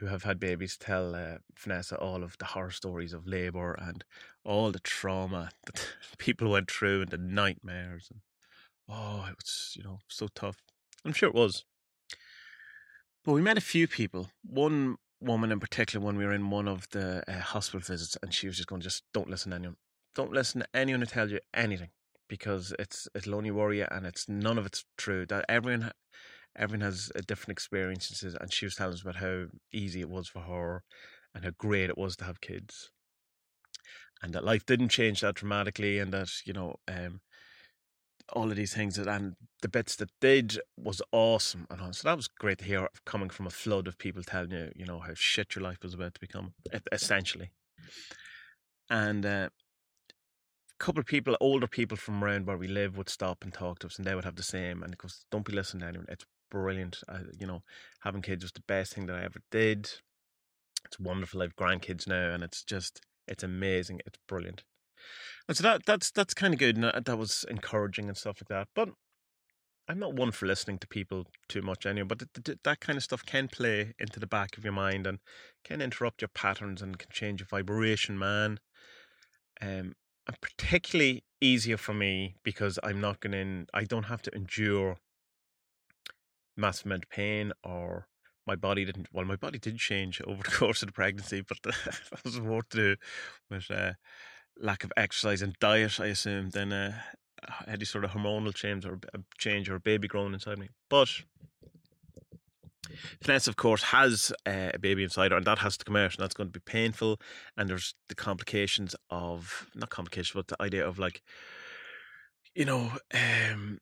who 0.02 0.08
have 0.08 0.24
had 0.24 0.40
babies 0.40 0.76
tell 0.76 1.14
uh, 1.14 1.38
Vanessa 1.56 1.96
all 1.96 2.24
of 2.24 2.36
the 2.38 2.44
horror 2.44 2.72
stories 2.72 3.12
of 3.12 3.24
labour 3.24 3.74
and 3.80 4.04
all 4.44 4.72
the 4.72 4.80
trauma 4.80 5.50
that 5.66 5.86
people 6.18 6.50
went 6.50 6.68
through 6.68 7.02
and 7.02 7.10
the 7.10 7.18
nightmares 7.18 8.08
and 8.10 8.20
oh, 8.88 9.26
it 9.30 9.36
was 9.36 9.74
you 9.76 9.84
know 9.84 10.00
so 10.08 10.26
tough. 10.34 10.56
I'm 11.04 11.12
sure 11.12 11.28
it 11.28 11.36
was. 11.36 11.64
But 13.24 13.32
we 13.32 13.42
met 13.42 13.58
a 13.58 13.62
few 13.62 13.86
people. 13.86 14.30
One 14.42 14.96
woman 15.20 15.52
in 15.52 15.60
particular, 15.60 16.04
when 16.04 16.16
we 16.16 16.24
were 16.24 16.32
in 16.32 16.50
one 16.50 16.66
of 16.66 16.88
the 16.90 17.22
uh, 17.28 17.38
hospital 17.38 17.78
visits, 17.78 18.16
and 18.22 18.34
she 18.34 18.48
was 18.48 18.56
just 18.56 18.68
going, 18.68 18.82
"Just 18.82 19.04
don't 19.14 19.30
listen 19.30 19.50
to 19.50 19.56
anyone. 19.56 19.76
Don't 20.16 20.32
listen 20.32 20.62
to 20.62 20.68
anyone 20.74 21.00
who 21.00 21.06
tells 21.06 21.30
you 21.30 21.38
anything." 21.54 21.90
Because 22.28 22.74
it's 22.78 23.06
it'll 23.14 23.36
only 23.36 23.52
worry 23.52 23.78
you, 23.78 23.86
and 23.92 24.04
it's 24.04 24.28
none 24.28 24.58
of 24.58 24.66
it's 24.66 24.84
true. 24.98 25.26
That 25.26 25.44
everyone 25.48 25.92
everyone 26.56 26.84
has 26.84 27.10
a 27.14 27.22
different 27.22 27.52
experiences, 27.52 28.34
and 28.34 28.52
she 28.52 28.66
was 28.66 28.74
telling 28.76 28.94
us 28.94 29.02
about 29.02 29.16
how 29.16 29.46
easy 29.72 30.00
it 30.00 30.10
was 30.10 30.28
for 30.28 30.40
her 30.40 30.82
and 31.34 31.44
how 31.44 31.50
great 31.56 31.90
it 31.90 31.98
was 31.98 32.16
to 32.16 32.24
have 32.24 32.40
kids, 32.40 32.90
and 34.22 34.32
that 34.34 34.44
life 34.44 34.66
didn't 34.66 34.90
change 34.90 35.20
that 35.20 35.34
dramatically, 35.36 35.98
and 35.98 36.12
that 36.12 36.30
you 36.44 36.52
know, 36.52 36.76
um, 36.88 37.20
all 38.32 38.50
of 38.50 38.56
these 38.56 38.74
things, 38.74 38.98
and 38.98 39.34
the 39.62 39.68
bits 39.68 39.96
that 39.96 40.10
did 40.20 40.58
was 40.76 41.02
awesome, 41.12 41.66
and 41.70 41.94
so 41.94 42.08
that 42.08 42.16
was 42.16 42.28
great 42.28 42.58
to 42.58 42.64
hear 42.64 42.88
coming 43.04 43.30
from 43.30 43.46
a 43.46 43.50
flood 43.50 43.86
of 43.88 43.98
people 43.98 44.22
telling 44.22 44.50
you, 44.52 44.70
you 44.76 44.84
know, 44.84 45.00
how 45.00 45.14
shit 45.14 45.54
your 45.54 45.62
life 45.64 45.78
was 45.82 45.94
about 45.94 46.14
to 46.14 46.20
become, 46.20 46.54
essentially, 46.92 47.50
and. 48.90 49.24
Uh, 49.26 49.48
a 50.80 50.84
couple 50.84 51.00
of 51.00 51.06
people, 51.06 51.36
older 51.40 51.68
people 51.68 51.96
from 51.96 52.24
around 52.24 52.44
where 52.44 52.56
we 52.56 52.66
live, 52.66 52.96
would 52.96 53.08
stop 53.08 53.44
and 53.44 53.54
talk 53.54 53.78
to 53.78 53.86
us, 53.86 53.98
and 53.98 54.04
they 54.06 54.16
would 54.16 54.24
have 54.24 54.34
the 54.34 54.42
same. 54.42 54.82
And 54.82 54.92
it 54.92 54.98
goes, 54.98 55.24
"Don't 55.30 55.44
be 55.44 55.52
listening 55.52 55.82
to 55.82 55.86
anyone. 55.86 56.06
It's 56.08 56.24
brilliant. 56.52 56.98
I, 57.08 57.20
you 57.38 57.46
know, 57.46 57.62
having 58.00 58.22
kids 58.22 58.44
was 58.44 58.52
the 58.52 58.62
best 58.68 58.94
thing 58.94 59.06
that 59.06 59.16
I 59.16 59.24
ever 59.24 59.40
did. 59.50 59.90
It's 60.84 61.00
wonderful. 61.00 61.40
I 61.40 61.46
have 61.46 61.56
grandkids 61.56 62.06
now, 62.06 62.30
and 62.30 62.44
it's 62.44 62.62
just 62.62 63.00
it's 63.26 63.42
amazing. 63.42 64.00
It's 64.06 64.18
brilliant. 64.28 64.62
And 65.48 65.56
so 65.56 65.62
that 65.62 65.86
that's 65.86 66.10
that's 66.10 66.34
kind 66.34 66.52
of 66.52 66.60
good, 66.60 66.76
and 66.76 66.84
that, 66.84 67.06
that 67.06 67.18
was 67.18 67.44
encouraging 67.48 68.08
and 68.08 68.16
stuff 68.16 68.38
like 68.42 68.48
that. 68.48 68.68
But 68.74 68.90
I'm 69.88 69.98
not 69.98 70.14
one 70.14 70.30
for 70.30 70.46
listening 70.46 70.78
to 70.80 70.86
people 70.86 71.26
too 71.48 71.62
much 71.62 71.86
anyway. 71.86 72.06
But 72.06 72.18
th- 72.18 72.44
th- 72.44 72.58
that 72.64 72.80
kind 72.80 72.96
of 72.96 73.02
stuff 73.02 73.24
can 73.24 73.48
play 73.48 73.94
into 73.98 74.20
the 74.20 74.26
back 74.26 74.56
of 74.58 74.64
your 74.64 74.74
mind 74.74 75.06
and 75.06 75.18
can 75.64 75.80
interrupt 75.80 76.20
your 76.20 76.30
patterns 76.34 76.82
and 76.82 76.98
can 76.98 77.08
change 77.10 77.40
your 77.40 77.48
vibration, 77.48 78.18
man. 78.18 78.60
Um, 79.60 79.94
and 80.26 80.40
particularly 80.40 81.24
easier 81.40 81.76
for 81.76 81.94
me 81.94 82.36
because 82.44 82.78
I'm 82.82 83.00
not 83.00 83.20
going 83.20 83.32
to. 83.32 83.66
I 83.74 83.84
don't 83.84 84.04
have 84.04 84.22
to 84.22 84.34
endure 84.34 84.98
massive 86.62 86.86
amount 86.86 87.04
of 87.04 87.10
pain 87.10 87.52
or 87.64 88.06
my 88.46 88.54
body 88.54 88.84
didn't 88.84 89.08
well 89.12 89.24
my 89.24 89.36
body 89.36 89.58
did 89.58 89.76
change 89.76 90.20
over 90.26 90.42
the 90.42 90.50
course 90.50 90.82
of 90.82 90.86
the 90.86 90.92
pregnancy 90.92 91.42
but 91.42 91.58
that 91.62 92.24
was 92.24 92.40
more 92.40 92.62
to 92.70 92.76
do 92.76 92.96
with 93.50 93.70
uh, 93.70 93.92
lack 94.60 94.84
of 94.84 94.92
exercise 94.96 95.42
and 95.42 95.56
diet 95.60 96.00
i 96.00 96.06
assume 96.06 96.50
than 96.50 96.72
uh, 96.72 96.92
any 97.66 97.84
sort 97.84 98.04
of 98.04 98.12
hormonal 98.12 98.54
change 98.54 98.86
or 98.86 98.98
a 99.14 99.18
change 99.38 99.68
or 99.68 99.78
baby 99.78 100.08
growing 100.08 100.34
inside 100.34 100.58
me 100.58 100.68
but 100.88 101.08
Vanessa, 103.22 103.48
of 103.48 103.56
course, 103.56 103.84
has 103.84 104.32
uh, 104.46 104.70
a 104.74 104.78
baby 104.78 105.02
inside 105.02 105.30
her, 105.30 105.36
and 105.36 105.46
that 105.46 105.58
has 105.58 105.76
to 105.78 105.84
come 105.84 105.96
out, 105.96 106.14
and 106.14 106.22
that's 106.22 106.34
going 106.34 106.48
to 106.48 106.52
be 106.52 106.60
painful. 106.60 107.20
And 107.56 107.68
there's 107.68 107.94
the 108.08 108.14
complications 108.14 108.94
of 109.08 109.66
not 109.74 109.90
complications, 109.90 110.34
but 110.34 110.48
the 110.48 110.62
idea 110.62 110.86
of 110.86 110.98
like, 110.98 111.22
you 112.54 112.64
know, 112.64 112.92
um, 113.14 113.78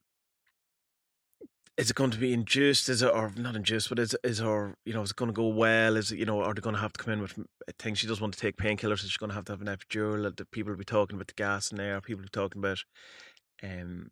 is 1.77 1.91
it 1.91 1.97
going 1.97 2.11
to 2.11 2.19
be 2.19 2.33
induced? 2.33 2.89
Is 2.89 3.03
it 3.03 3.13
or 3.13 3.33
not 3.37 3.57
induced? 3.57 3.89
But 3.89 3.99
is 3.99 4.17
is 4.23 4.39
her 4.39 4.75
you 4.85 4.93
know 4.93 5.03
is 5.03 5.11
it 5.11 5.17
going 5.17 5.31
to 5.31 5.35
go 5.35 5.49
well? 5.49 5.97
Is 5.97 6.13
it 6.13 6.19
you 6.19 6.27
know 6.27 6.43
are 6.43 6.55
they 6.55 6.61
going 6.61 6.75
to 6.75 6.81
have 6.81 6.93
to 6.93 7.03
come 7.03 7.13
in 7.13 7.23
with 7.23 7.39
things? 7.79 7.99
She 7.99 8.07
doesn't 8.07 8.21
want 8.23 8.35
to 8.35 8.41
take 8.41 8.57
painkillers. 8.57 8.99
She's 8.99 9.17
going 9.17 9.31
to 9.31 9.35
have 9.37 9.47
to 9.47 9.53
have 9.53 9.61
an 9.61 9.67
epidural. 9.67 10.33
People 10.51 10.73
will 10.73 10.79
be 10.79 10.85
talking 10.85 11.17
about 11.17 11.29
the 11.29 11.35
gas 11.35 11.71
in 11.71 11.79
there. 11.79 12.01
People 12.01 12.21
will 12.21 12.27
be 12.27 12.31
talking 12.31 12.61
about 12.61 12.85
um 13.63 14.11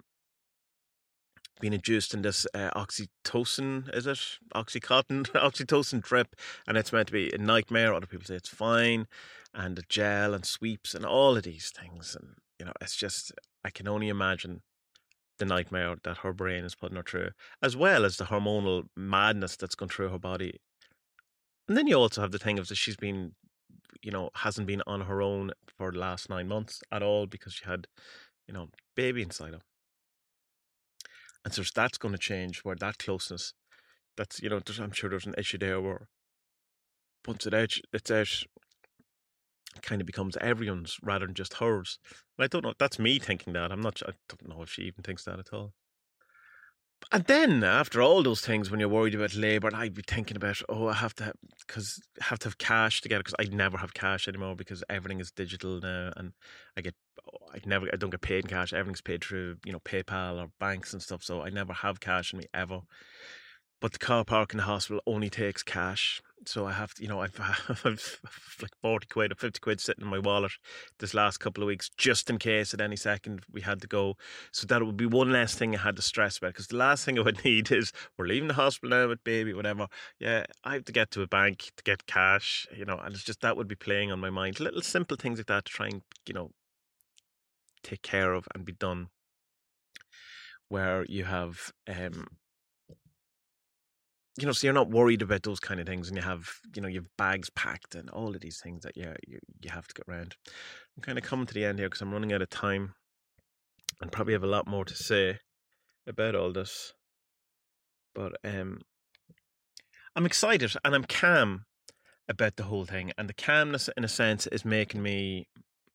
being 1.61 1.73
induced 1.73 2.15
in 2.15 2.23
this 2.23 2.47
uh, 2.55 2.71
oxytocin. 2.77 3.95
Is 3.95 4.07
it 4.07 4.19
oxycontin 4.55 5.25
oxytocin 5.33 6.03
drip? 6.03 6.37
And 6.67 6.77
it's 6.77 6.93
meant 6.93 7.09
to 7.09 7.13
be 7.13 7.33
a 7.33 7.39
nightmare. 7.39 7.93
Other 7.93 8.07
people 8.07 8.27
say 8.27 8.37
it's 8.37 8.49
fine, 8.49 9.09
and 9.53 9.77
the 9.77 9.85
gel 9.89 10.35
and 10.35 10.45
sweeps 10.45 10.95
and 10.95 11.05
all 11.05 11.37
of 11.37 11.43
these 11.43 11.71
things. 11.71 12.17
And 12.19 12.37
you 12.59 12.67
know 12.67 12.73
it's 12.81 12.97
just 12.97 13.33
I 13.65 13.71
can 13.71 13.89
only 13.89 14.09
imagine 14.09 14.63
the 15.39 15.45
nightmare 15.45 15.97
that 16.05 16.19
her 16.19 16.33
brain 16.33 16.65
is 16.65 16.75
putting 16.75 16.97
her 16.97 17.03
through, 17.03 17.31
as 17.63 17.77
well 17.77 18.05
as 18.05 18.17
the 18.17 18.25
hormonal 18.25 18.85
madness 18.97 19.57
that's 19.57 19.75
gone 19.75 19.89
through 19.89 20.09
her 20.09 20.19
body. 20.19 20.61
And 21.67 21.77
then 21.77 21.87
you 21.87 21.97
also 21.97 22.21
have 22.21 22.33
the 22.33 22.39
thing 22.39 22.59
of 22.59 22.69
that 22.69 22.77
she's 22.77 22.97
been, 22.97 23.33
you 24.03 24.11
know, 24.11 24.31
hasn't 24.35 24.67
been 24.67 24.83
on 24.87 25.03
her 25.03 25.21
own 25.21 25.53
for 25.77 25.93
the 25.93 25.99
last 25.99 26.31
nine 26.31 26.49
months 26.49 26.83
at 26.91 27.03
all 27.03 27.27
because 27.27 27.55
she 27.55 27.65
had, 27.65 27.87
you 28.47 28.55
know, 28.55 28.69
baby 28.97 29.23
inside 29.23 29.53
her. 29.53 29.61
And 31.45 31.55
so 31.55 31.63
that's 31.75 31.99
going 31.99 32.13
to 32.13 32.19
change 32.19 32.61
where 32.61 32.77
that 32.77 32.99
closeness, 32.99 33.55
that's, 34.17 34.43
you 34.43 34.49
know, 34.49 34.61
I'm 34.81 34.93
sure 34.93 35.11
there's 35.11 35.27
an 35.27 35.35
issue 35.39 35.59
there 35.59 35.81
where 35.81 36.09
once 37.27 37.47
it 37.47 37.55
out, 37.55 37.75
it's 37.93 38.11
out, 38.11 38.43
kind 39.83 40.01
of 40.01 40.07
becomes 40.07 40.37
everyone's 40.41 40.99
rather 41.03 41.27
than 41.27 41.35
just 41.35 41.55
hers. 41.55 41.99
I 42.39 42.47
don't 42.47 42.65
know. 42.65 42.75
That's 42.79 42.99
me 42.99 43.19
thinking 43.19 43.53
that. 43.55 43.73
I'm 43.73 43.81
not. 43.81 44.03
I 44.07 44.13
don't 44.29 44.49
know 44.49 44.63
if 44.63 44.71
she 44.71 44.83
even 44.83 45.03
thinks 45.03 45.25
that 45.25 45.39
at 45.39 45.53
all. 45.53 45.73
And 47.13 47.25
then 47.25 47.65
after 47.65 48.03
all 48.03 48.23
those 48.23 48.41
things, 48.41 48.71
when 48.71 48.81
you're 48.81 48.89
worried 48.89 49.15
about 49.15 49.35
labour, 49.35 49.71
I'd 49.73 49.95
be 49.95 50.03
thinking 50.07 50.37
about, 50.37 50.61
oh, 50.69 50.89
I 50.89 50.95
have 50.95 51.15
to, 51.15 51.33
because 51.67 52.01
have 52.21 52.39
to 52.41 52.49
have 52.49 52.59
cash 52.59 53.01
together, 53.01 53.23
because 53.23 53.37
I 53.39 53.55
never 53.55 53.79
have 53.79 53.95
cash 53.95 54.29
anymore 54.29 54.57
because 54.57 54.83
everything 54.91 55.21
is 55.21 55.31
digital 55.31 55.81
now, 55.81 56.13
and 56.17 56.33
I 56.77 56.81
get, 56.81 56.95
oh, 57.25 57.47
I 57.55 57.61
never, 57.65 57.87
I 57.93 57.97
don't 57.97 58.11
get 58.11 58.21
paid 58.21 58.45
in 58.45 58.51
cash. 58.51 58.73
Everything's 58.73 59.01
paid 59.01 59.23
through, 59.23 59.57
you 59.65 59.73
know, 59.73 59.81
PayPal 59.81 60.43
or 60.43 60.51
banks 60.59 60.93
and 60.93 61.01
stuff. 61.01 61.23
So 61.23 61.41
I 61.41 61.51
never 61.51 61.73
have 61.73 62.01
cash 62.01 62.33
in 62.33 62.41
me 62.41 62.47
ever. 62.53 62.81
But 63.81 63.93
the 63.93 64.01
car 64.01 64.25
park 64.25 64.53
in 64.53 64.59
the 64.59 64.65
hospital 64.65 65.03
only 65.07 65.31
takes 65.31 65.63
cash. 65.63 66.21
So 66.47 66.67
I 66.67 66.73
have 66.73 66.95
to, 66.95 67.03
you 67.03 67.09
know, 67.09 67.21
I've, 67.23 67.39
I've 67.85 68.19
like 68.63 68.75
40 68.81 69.07
quid 69.09 69.33
or 69.33 69.35
50 69.35 69.61
quid 69.61 69.81
sitting 69.81 70.05
in 70.05 70.11
my 70.11 70.19
wallet 70.19 70.53
this 70.99 71.15
last 71.15 71.39
couple 71.39 71.63
of 71.63 71.67
weeks, 71.67 71.91
just 71.97 72.31
in 72.31 72.39
case 72.39 72.73
at 72.73 72.81
any 72.81 72.97
second 72.97 73.43
we 73.51 73.61
had 73.61 73.81
to 73.83 73.87
go. 73.87 74.17
So 74.53 74.67
that 74.67 74.83
would 74.85 74.97
be 74.97 75.07
one 75.07 75.33
less 75.33 75.55
thing 75.55 75.75
I 75.75 75.81
had 75.81 75.97
to 75.97 76.03
stress 76.03 76.39
about. 76.39 76.55
Because 76.55 76.69
the 76.69 76.77
last 76.77 77.05
thing 77.05 77.19
I 77.19 77.23
would 77.23 77.45
need 77.45 77.71
is 77.71 77.93
we're 78.17 78.27
leaving 78.27 78.49
the 78.49 78.55
hospital 78.55 78.97
now 78.97 79.09
with 79.09 79.25
baby, 79.25 79.53
whatever. 79.53 79.89
Yeah, 80.19 80.45
I 80.65 80.75
have 80.75 80.85
to 80.85 80.93
get 80.93 81.11
to 81.13 81.23
a 81.23 81.27
bank 81.27 81.73
to 81.77 81.83
get 81.83 82.07
cash, 82.07 82.67
you 82.77 82.85
know, 82.85 82.99
and 82.99 83.15
it's 83.15 83.25
just 83.25 83.41
that 83.41 83.57
would 83.57 83.69
be 83.69 83.75
playing 83.75 84.13
on 84.13 84.21
my 84.21 84.31
mind. 84.31 84.61
Little 84.61 84.83
simple 84.83 85.17
things 85.17 85.39
like 85.39 85.47
that 85.47 85.65
to 85.67 85.73
try 85.73 85.87
and, 85.89 86.03
you 86.27 86.35
know, 86.35 86.51
take 87.83 88.03
care 88.03 88.33
of 88.33 88.47
and 88.55 88.65
be 88.65 88.73
done. 88.73 89.09
Where 90.69 91.05
you 91.07 91.25
have, 91.25 91.73
um, 91.89 92.27
you 94.39 94.47
know, 94.47 94.53
so 94.53 94.67
you're 94.67 94.75
not 94.75 94.91
worried 94.91 95.23
about 95.23 95.43
those 95.43 95.61
kind 95.61 95.81
of 95.81 95.87
things, 95.87 96.09
and 96.09 96.17
you 96.17 96.23
have, 96.23 96.49
you 96.75 96.81
know, 96.81 96.89
you 96.89 97.01
have 97.01 97.17
bags 97.17 97.51
packed 97.51 97.95
and 97.95 98.09
all 98.11 98.35
of 98.35 98.41
these 98.41 98.61
things 98.61 98.83
that 98.85 98.97
you 98.97 99.13
you, 99.27 99.39
you 99.61 99.71
have 99.71 99.89
to 99.89 99.95
get 99.95 100.09
around. 100.09 100.37
I'm 100.97 101.03
kind 101.03 101.19
of 101.19 101.25
coming 101.25 101.47
to 101.47 101.55
the 101.55 101.65
end 101.65 101.79
here 101.79 101.89
because 101.89 102.03
I'm 102.03 102.13
running 102.13 102.33
out 102.33 102.43
of 102.43 102.51
time, 102.51 102.95
and 104.01 104.13
probably 104.13 104.35
have 104.35 104.45
a 104.45 104.49
lot 104.49 104.69
more 104.69 104.85
to 104.85 104.95
say 104.95 105.39
about 106.07 106.35
all 106.35 106.53
this. 106.53 106.93
But 108.15 108.33
um, 108.45 108.81
I'm 110.17 110.27
excited 110.27 110.75
and 110.85 110.95
I'm 110.95 111.05
calm 111.05 111.65
about 112.29 112.57
the 112.57 112.65
whole 112.65 112.85
thing, 112.85 113.13
and 113.19 113.29
the 113.29 113.35
calmness, 113.35 113.89
in 113.97 114.05
a 114.05 114.09
sense, 114.09 114.47
is 114.49 114.65
making 114.65 115.03
me 115.03 115.49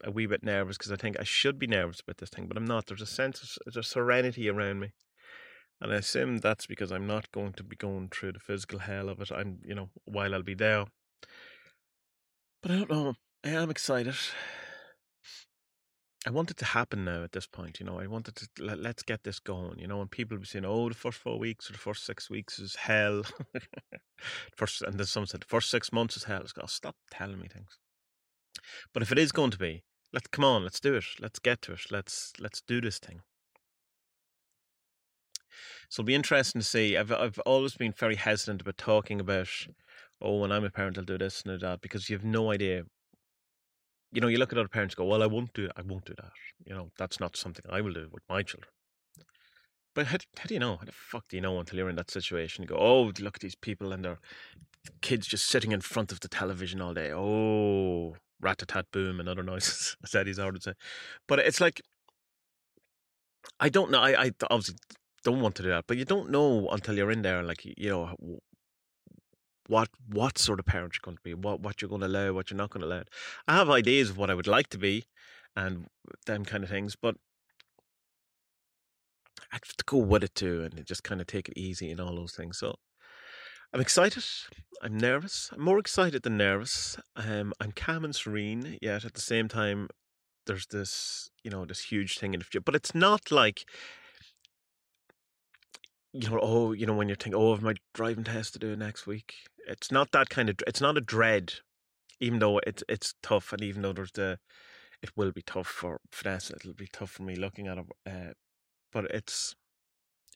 a 0.03 0.11
wee 0.11 0.25
bit 0.25 0.43
nervous 0.43 0.77
because 0.77 0.91
I 0.91 0.95
think 0.95 1.17
I 1.19 1.23
should 1.23 1.57
be 1.57 1.67
nervous 1.67 2.01
about 2.01 2.17
this 2.17 2.29
thing, 2.29 2.47
but 2.47 2.57
I'm 2.57 2.65
not. 2.65 2.87
There's 2.87 3.01
a 3.01 3.05
sense 3.05 3.41
of 3.41 3.49
there's 3.65 3.85
a 3.85 3.89
serenity 3.89 4.49
around 4.49 4.79
me. 4.79 4.91
And 5.83 5.91
I 5.91 5.97
assume 5.97 6.37
that's 6.37 6.65
because 6.65 6.93
I'm 6.93 7.05
not 7.05 7.29
going 7.33 7.51
to 7.53 7.63
be 7.63 7.75
going 7.75 8.07
through 8.07 8.31
the 8.31 8.39
physical 8.39 8.79
hell 8.79 9.09
of 9.09 9.19
it. 9.19 9.33
I'm, 9.33 9.59
you 9.65 9.75
know, 9.75 9.89
while 10.05 10.33
I'll 10.33 10.41
be 10.41 10.53
there. 10.53 10.85
But 12.61 12.71
I 12.71 12.75
don't 12.77 12.89
know. 12.89 13.13
I 13.43 13.49
am 13.49 13.69
excited. 13.69 14.15
I 16.25 16.29
want 16.29 16.49
it 16.51 16.55
to 16.57 16.65
happen 16.65 17.03
now 17.03 17.25
at 17.25 17.33
this 17.33 17.47
point, 17.47 17.81
you 17.81 17.85
know. 17.85 17.99
I 17.99 18.07
wanted 18.07 18.37
to 18.37 18.47
let, 18.59 18.79
let's 18.79 19.03
get 19.03 19.25
this 19.25 19.41
going, 19.41 19.77
you 19.77 19.87
know. 19.87 19.99
And 19.99 20.09
people 20.09 20.37
be 20.37 20.45
saying, 20.45 20.63
"Oh, 20.63 20.87
the 20.87 20.95
first 20.95 21.17
four 21.17 21.37
weeks 21.37 21.69
or 21.69 21.73
the 21.73 21.79
first 21.79 22.05
six 22.05 22.29
weeks 22.29 22.59
is 22.59 22.75
hell." 22.75 23.23
first, 24.55 24.83
and 24.83 24.97
then 24.97 25.05
some 25.05 25.25
said 25.25 25.41
the 25.41 25.47
first 25.47 25.69
six 25.69 25.91
months 25.91 26.15
is 26.15 26.23
hell. 26.23 26.39
It's 26.39 26.53
got 26.53 26.63
oh, 26.63 26.67
stop 26.67 26.95
telling 27.11 27.41
me 27.41 27.49
things. 27.49 27.77
But 28.93 29.03
if 29.03 29.11
it 29.11 29.19
is 29.19 29.33
going 29.33 29.51
to 29.51 29.57
be, 29.57 29.83
let's 30.13 30.27
come 30.27 30.45
on, 30.45 30.63
let's 30.63 30.79
do 30.79 30.95
it. 30.95 31.03
Let's 31.19 31.39
get 31.39 31.61
to 31.63 31.73
it. 31.73 31.91
Let's 31.91 32.31
let's 32.39 32.61
do 32.61 32.79
this 32.79 32.99
thing. 32.99 33.19
So 35.89 36.01
it'll 36.01 36.07
be 36.07 36.15
interesting 36.15 36.61
to 36.61 36.67
see. 36.67 36.97
I've 36.97 37.11
I've 37.11 37.39
always 37.39 37.75
been 37.75 37.93
very 37.93 38.15
hesitant 38.15 38.61
about 38.61 38.77
talking 38.77 39.19
about, 39.19 39.49
oh, 40.21 40.39
when 40.39 40.51
I'm 40.51 40.63
a 40.63 40.69
parent, 40.69 40.97
I'll 40.97 41.03
do 41.03 41.17
this 41.17 41.41
and 41.41 41.59
do 41.59 41.65
that 41.65 41.81
because 41.81 42.09
you 42.09 42.15
have 42.15 42.25
no 42.25 42.51
idea 42.51 42.83
you 44.13 44.21
know, 44.21 44.27
you 44.27 44.37
look 44.37 44.53
at 44.53 44.59
other 44.59 44.67
parents 44.67 44.93
go, 44.93 45.05
well, 45.05 45.23
I 45.23 45.25
won't 45.25 45.53
do, 45.53 45.69
I 45.75 45.81
won't 45.81 46.05
do 46.05 46.13
that. 46.17 46.31
You 46.65 46.75
know, 46.75 46.91
that's 46.97 47.19
not 47.19 47.35
something 47.35 47.65
I 47.67 47.81
will 47.81 47.93
do 47.93 48.07
with 48.11 48.21
my 48.29 48.43
children. 48.43 48.69
But 49.95 50.07
how, 50.07 50.17
how 50.37 50.45
do 50.45 50.53
you 50.53 50.59
know? 50.59 50.77
How 50.77 50.85
the 50.85 50.91
fuck 50.91 51.27
do 51.29 51.35
you 51.35 51.41
know 51.41 51.59
until 51.59 51.79
you're 51.79 51.89
in 51.89 51.95
that 51.95 52.11
situation? 52.11 52.61
You 52.63 52.67
go, 52.67 52.77
oh, 52.77 53.11
look 53.19 53.35
at 53.35 53.41
these 53.41 53.55
people 53.55 53.91
and 53.91 54.05
their 54.05 54.19
kids 55.01 55.27
just 55.27 55.47
sitting 55.47 55.71
in 55.71 55.81
front 55.81 56.11
of 56.11 56.19
the 56.19 56.27
television 56.27 56.79
all 56.79 56.93
day. 56.93 57.11
Oh, 57.11 58.15
rat 58.39 58.61
a 58.61 58.65
tat 58.65 58.85
boom 58.91 59.19
and 59.19 59.27
other 59.27 59.43
noises, 59.43 59.97
as 60.03 60.13
Eddie's 60.13 60.39
already 60.39 60.59
say. 60.59 60.73
But 61.27 61.39
it's 61.39 61.61
like, 61.61 61.81
I 63.59 63.69
don't 63.69 63.91
know. 63.91 63.99
I, 63.99 64.25
I 64.25 64.31
obviously 64.49 64.75
don't 65.23 65.41
want 65.41 65.55
to 65.55 65.63
do 65.63 65.69
that, 65.69 65.85
but 65.87 65.97
you 65.97 66.05
don't 66.05 66.29
know 66.29 66.67
until 66.69 66.95
you're 66.95 67.11
in 67.11 67.21
there. 67.21 67.43
Like, 67.43 67.65
you 67.65 67.89
know, 67.89 68.15
what 69.67 69.89
what 70.07 70.37
sort 70.37 70.59
of 70.59 70.65
parent 70.65 70.95
you're 70.95 71.05
going 71.05 71.17
to 71.17 71.23
be, 71.23 71.33
what 71.33 71.61
what 71.61 71.81
you're 71.81 71.89
going 71.89 72.01
to 72.01 72.07
allow, 72.07 72.33
what 72.33 72.49
you're 72.49 72.57
not 72.57 72.69
going 72.69 72.81
to 72.81 72.87
allow. 72.87 73.03
I 73.47 73.55
have 73.55 73.69
ideas 73.69 74.09
of 74.09 74.17
what 74.17 74.29
I 74.29 74.33
would 74.33 74.47
like 74.47 74.69
to 74.69 74.77
be, 74.77 75.05
and 75.55 75.87
them 76.25 76.45
kind 76.45 76.63
of 76.63 76.69
things, 76.69 76.95
but 76.95 77.15
I 79.51 79.55
have 79.55 79.77
to 79.77 79.85
go 79.85 79.97
with 79.97 80.23
it 80.23 80.35
too, 80.35 80.63
and 80.63 80.85
just 80.85 81.03
kind 81.03 81.21
of 81.21 81.27
take 81.27 81.49
it 81.49 81.57
easy 81.57 81.91
and 81.91 81.99
all 81.99 82.15
those 82.15 82.33
things. 82.33 82.57
So 82.57 82.75
I'm 83.73 83.81
excited. 83.81 84.23
I'm 84.81 84.97
nervous. 84.97 85.49
I'm 85.53 85.61
more 85.61 85.79
excited 85.79 86.23
than 86.23 86.37
nervous. 86.37 86.97
Um, 87.15 87.53
I'm 87.59 87.71
calm 87.71 88.03
and 88.03 88.15
serene, 88.15 88.77
yet 88.81 89.05
at 89.05 89.13
the 89.13 89.21
same 89.21 89.47
time, 89.47 89.89
there's 90.45 90.67
this 90.67 91.29
you 91.43 91.51
know 91.51 91.65
this 91.65 91.85
huge 91.85 92.19
thing 92.19 92.33
in 92.33 92.39
the 92.39 92.45
future. 92.45 92.61
But 92.61 92.75
it's 92.75 92.93
not 92.93 93.31
like 93.31 93.65
you 96.13 96.29
know, 96.29 96.39
oh, 96.41 96.71
you 96.71 96.85
know, 96.85 96.93
when 96.93 97.09
you're 97.09 97.15
thinking, 97.15 97.39
oh, 97.39 97.53
I've 97.53 97.63
my 97.63 97.73
driving 97.93 98.23
test 98.23 98.53
to 98.53 98.59
do 98.59 98.75
next 98.75 99.07
week. 99.07 99.33
It's 99.67 99.91
not 99.91 100.11
that 100.11 100.29
kind 100.29 100.49
of. 100.49 100.57
It's 100.67 100.81
not 100.81 100.97
a 100.97 101.01
dread, 101.01 101.53
even 102.19 102.39
though 102.39 102.59
it's 102.59 102.83
it's 102.87 103.15
tough, 103.23 103.51
and 103.51 103.63
even 103.63 103.81
though 103.81 103.93
there's 103.93 104.11
the, 104.11 104.39
it 105.01 105.11
will 105.15 105.31
be 105.31 105.41
tough 105.41 105.67
for 105.67 105.99
Vanessa. 106.13 106.55
It'll 106.55 106.73
be 106.73 106.89
tough 106.91 107.11
for 107.11 107.23
me 107.23 107.35
looking 107.35 107.67
at 107.67 107.79
it, 107.79 107.85
uh, 108.05 108.33
but 108.91 109.05
it's 109.05 109.55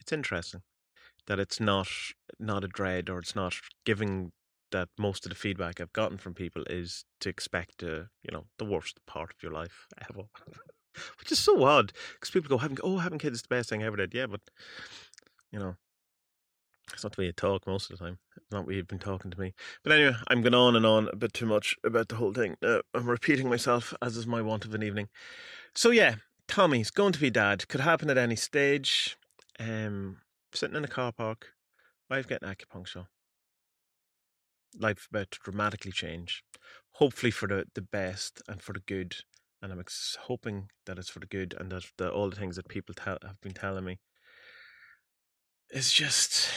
it's 0.02 0.12
interesting 0.12 0.62
that 1.28 1.40
it's 1.40 1.60
not 1.60 1.88
not 2.40 2.64
a 2.64 2.68
dread 2.68 3.10
or 3.10 3.20
it's 3.20 3.36
not 3.36 3.54
giving 3.86 4.32
that 4.72 4.90
most 4.98 5.26
of 5.26 5.30
the 5.30 5.36
feedback 5.36 5.80
I've 5.80 5.94
gotten 5.94 6.18
from 6.18 6.34
people 6.34 6.64
is 6.70 7.06
to 7.22 7.30
expect, 7.30 7.84
uh, 7.84 8.04
you 8.22 8.32
know, 8.32 8.46
the 8.58 8.66
worst 8.66 9.00
part 9.06 9.32
of 9.32 9.42
your 9.42 9.52
life 9.52 9.88
ever, 10.10 10.24
which 11.20 11.32
is 11.32 11.40
so 11.40 11.64
odd 11.64 11.94
because 12.14 12.32
people 12.32 12.50
go 12.50 12.58
having 12.58 12.78
oh 12.84 12.98
having 12.98 13.20
kids 13.20 13.38
is 13.38 13.42
the 13.44 13.56
best 13.56 13.70
thing 13.70 13.84
I 13.84 13.88
ever 13.88 13.98
did. 13.98 14.14
Yeah, 14.14 14.28
but 14.28 14.42
you 15.52 15.60
know, 15.60 15.76
it's 16.94 17.04
not 17.04 17.16
the 17.16 17.22
way 17.22 17.26
you 17.26 17.34
talk 17.34 17.68
most 17.68 17.92
of 17.92 17.98
the 17.98 18.06
time. 18.06 18.18
It's 18.38 18.52
not 18.52 18.68
way 18.68 18.76
you've 18.76 18.88
been 18.88 19.00
talking 19.00 19.32
to 19.32 19.40
me. 19.40 19.54
But 19.84 19.94
anyway, 19.94 20.16
I'm 20.28 20.42
going 20.42 20.54
on 20.54 20.76
and 20.76 20.86
on 20.86 21.10
a 21.12 21.16
bit 21.16 21.34
too 21.34 21.46
much 21.46 21.76
about 21.84 22.08
the 22.08 22.16
whole 22.16 22.34
thing. 22.34 22.56
Uh, 22.64 22.80
I'm 22.94 23.10
repeating 23.10 23.50
myself, 23.50 23.94
as 24.02 24.16
is 24.16 24.26
my 24.26 24.42
want 24.42 24.66
of 24.66 24.74
an 24.74 24.84
evening. 24.84 25.10
So 25.76 25.92
yeah, 25.92 26.16
Tommie's 26.48 26.92
going 26.92 27.14
to 27.14 27.20
be 27.20 27.30
dad. 27.30 27.68
Could 27.68 27.82
happen 27.82 28.10
at 28.10 28.18
any 28.18 28.36
stage. 28.36 29.18
Um, 29.60 30.18
sitting 30.54 30.76
in 30.76 30.86
a 30.86 30.90
car 30.90 31.12
park, 31.12 31.54
wife 32.10 32.28
getting 32.28 32.50
acupuncture. 32.50 33.08
Life 34.80 35.08
about 35.12 35.32
to 35.32 35.40
dramatically 35.44 35.92
change. 35.92 36.44
Hopefully 36.92 37.32
for 37.32 37.48
the, 37.48 37.66
the 37.76 37.82
best 37.82 38.42
and 38.48 38.62
for 38.62 38.74
the 38.74 38.82
good. 38.88 39.18
And 39.62 39.74
I'm 39.74 39.80
ex- 39.80 40.18
hoping 40.22 40.70
that 40.86 40.98
it's 40.98 41.10
for 41.10 41.20
the 41.20 41.26
good 41.26 41.56
and 41.60 41.72
that 41.72 41.86
the, 41.98 42.10
all 42.10 42.30
the 42.30 42.36
things 42.36 42.56
that 42.56 42.70
people 42.70 42.96
tell, 42.96 43.18
have 43.24 43.42
been 43.42 43.54
telling 43.54 43.84
me 43.84 44.00
it's 45.70 45.92
just 45.92 46.50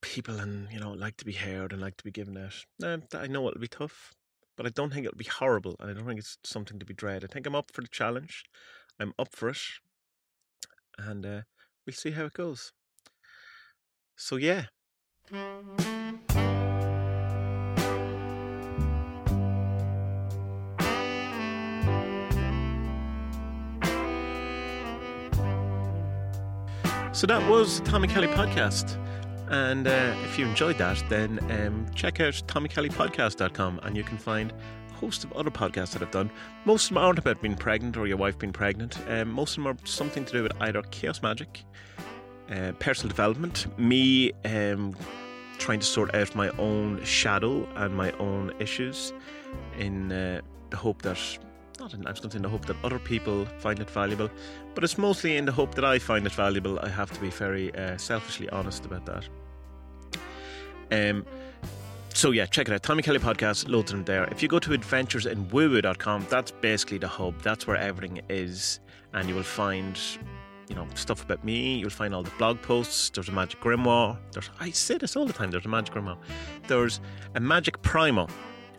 people 0.00 0.38
and 0.38 0.68
you 0.70 0.78
know 0.78 0.92
like 0.92 1.16
to 1.16 1.24
be 1.24 1.32
heard 1.32 1.72
and 1.72 1.80
like 1.80 1.96
to 1.96 2.04
be 2.04 2.10
given 2.10 2.36
out. 2.36 2.64
Now, 2.78 2.98
I 3.14 3.26
know 3.26 3.48
it'll 3.48 3.60
be 3.60 3.68
tough, 3.68 4.12
but 4.56 4.66
I 4.66 4.70
don't 4.70 4.92
think 4.92 5.06
it'll 5.06 5.18
be 5.18 5.24
horrible, 5.24 5.76
and 5.80 5.90
I 5.90 5.94
don't 5.94 6.06
think 6.06 6.20
it's 6.20 6.38
something 6.44 6.78
to 6.78 6.86
be 6.86 6.94
dread. 6.94 7.24
I 7.24 7.26
think 7.26 7.46
I'm 7.46 7.54
up 7.54 7.70
for 7.72 7.82
the 7.82 7.88
challenge. 7.88 8.44
I'm 8.98 9.12
up 9.18 9.34
for 9.34 9.48
it, 9.48 9.58
and 10.98 11.26
uh, 11.26 11.40
we'll 11.86 11.94
see 11.94 12.12
how 12.12 12.24
it 12.26 12.34
goes. 12.34 12.72
So 14.16 14.36
yeah. 14.36 14.66
So 27.16 27.26
that 27.28 27.48
was 27.48 27.80
the 27.80 27.90
Tommie 27.90 28.08
Kelly 28.08 28.26
podcast. 28.26 29.02
And 29.48 29.88
uh, 29.88 30.14
if 30.24 30.38
you 30.38 30.44
enjoyed 30.44 30.76
that, 30.76 31.02
then 31.08 31.38
um, 31.50 31.86
check 31.94 32.20
out 32.20 32.34
TommieKellyPodcast.com 32.46 33.80
and 33.84 33.96
you 33.96 34.04
can 34.04 34.18
find 34.18 34.52
a 34.52 34.92
host 34.96 35.24
of 35.24 35.32
other 35.32 35.50
podcasts 35.50 35.92
that 35.92 36.02
I've 36.02 36.10
done. 36.10 36.30
Most 36.66 36.84
of 36.84 36.88
them 36.90 36.98
aren't 36.98 37.18
about 37.18 37.40
being 37.40 37.56
pregnant 37.56 37.96
or 37.96 38.06
your 38.06 38.18
wife 38.18 38.38
being 38.38 38.52
pregnant. 38.52 38.98
Um, 39.08 39.30
most 39.30 39.56
of 39.56 39.64
them 39.64 39.72
are 39.72 39.86
something 39.86 40.26
to 40.26 40.32
do 40.34 40.42
with 40.42 40.52
either 40.60 40.82
chaos 40.82 41.22
magic, 41.22 41.64
uh, 42.50 42.72
personal 42.80 43.08
development, 43.08 43.66
me 43.78 44.32
um, 44.44 44.94
trying 45.56 45.80
to 45.80 45.86
sort 45.86 46.14
out 46.14 46.34
my 46.34 46.50
own 46.58 47.02
shadow 47.02 47.66
and 47.76 47.96
my 47.96 48.12
own 48.18 48.52
issues 48.58 49.14
in 49.78 50.12
uh, 50.12 50.42
the 50.68 50.76
hope 50.76 51.00
that 51.00 51.16
not 51.78 51.94
in, 51.94 52.06
I 52.06 52.10
was 52.10 52.20
going 52.20 52.30
to 52.30 52.34
say 52.34 52.38
in 52.38 52.42
the 52.42 52.48
hope 52.48 52.64
that 52.66 52.76
other 52.84 52.98
people 52.98 53.44
find 53.58 53.78
it 53.80 53.90
valuable, 53.90 54.30
but 54.74 54.84
it's 54.84 54.98
mostly 54.98 55.36
in 55.36 55.44
the 55.44 55.52
hope 55.52 55.74
that 55.74 55.84
I 55.84 55.98
find 55.98 56.26
it 56.26 56.32
valuable. 56.32 56.78
I 56.80 56.88
have 56.88 57.10
to 57.12 57.20
be 57.20 57.30
very 57.30 57.74
uh, 57.74 57.96
selfishly 57.96 58.48
honest 58.50 58.84
about 58.84 59.06
that. 59.06 59.28
Um, 60.90 61.26
so 62.14 62.30
yeah, 62.30 62.46
check 62.46 62.68
it 62.68 62.72
out. 62.72 62.82
Tommie 62.82 63.02
Kelly 63.02 63.18
Podcast, 63.18 63.68
loads 63.68 63.92
of 63.92 63.98
them 63.98 64.04
there. 64.06 64.24
If 64.24 64.42
you 64.42 64.48
go 64.48 64.58
to 64.58 64.70
adventuresinwoo 64.70 66.28
that's 66.28 66.50
basically 66.50 66.98
the 66.98 67.08
hub. 67.08 67.40
That's 67.42 67.66
where 67.66 67.76
everything 67.76 68.22
is. 68.30 68.80
And 69.12 69.28
you 69.28 69.34
will 69.34 69.42
find, 69.42 69.98
you 70.68 70.76
know, 70.76 70.86
stuff 70.94 71.22
about 71.22 71.44
me. 71.44 71.76
You'll 71.76 71.90
find 71.90 72.14
all 72.14 72.22
the 72.22 72.30
blog 72.38 72.62
posts. 72.62 73.10
There's 73.10 73.28
a 73.28 73.32
magic 73.32 73.60
grimoire. 73.60 74.16
There's 74.32 74.48
I 74.60 74.70
say 74.70 74.96
this 74.96 75.14
all 75.16 75.26
the 75.26 75.32
time, 75.32 75.50
there's 75.50 75.66
a 75.66 75.68
magic 75.68 75.94
grimoire. 75.94 76.18
There's 76.68 77.00
a 77.34 77.40
magic 77.40 77.82
primer 77.82 78.26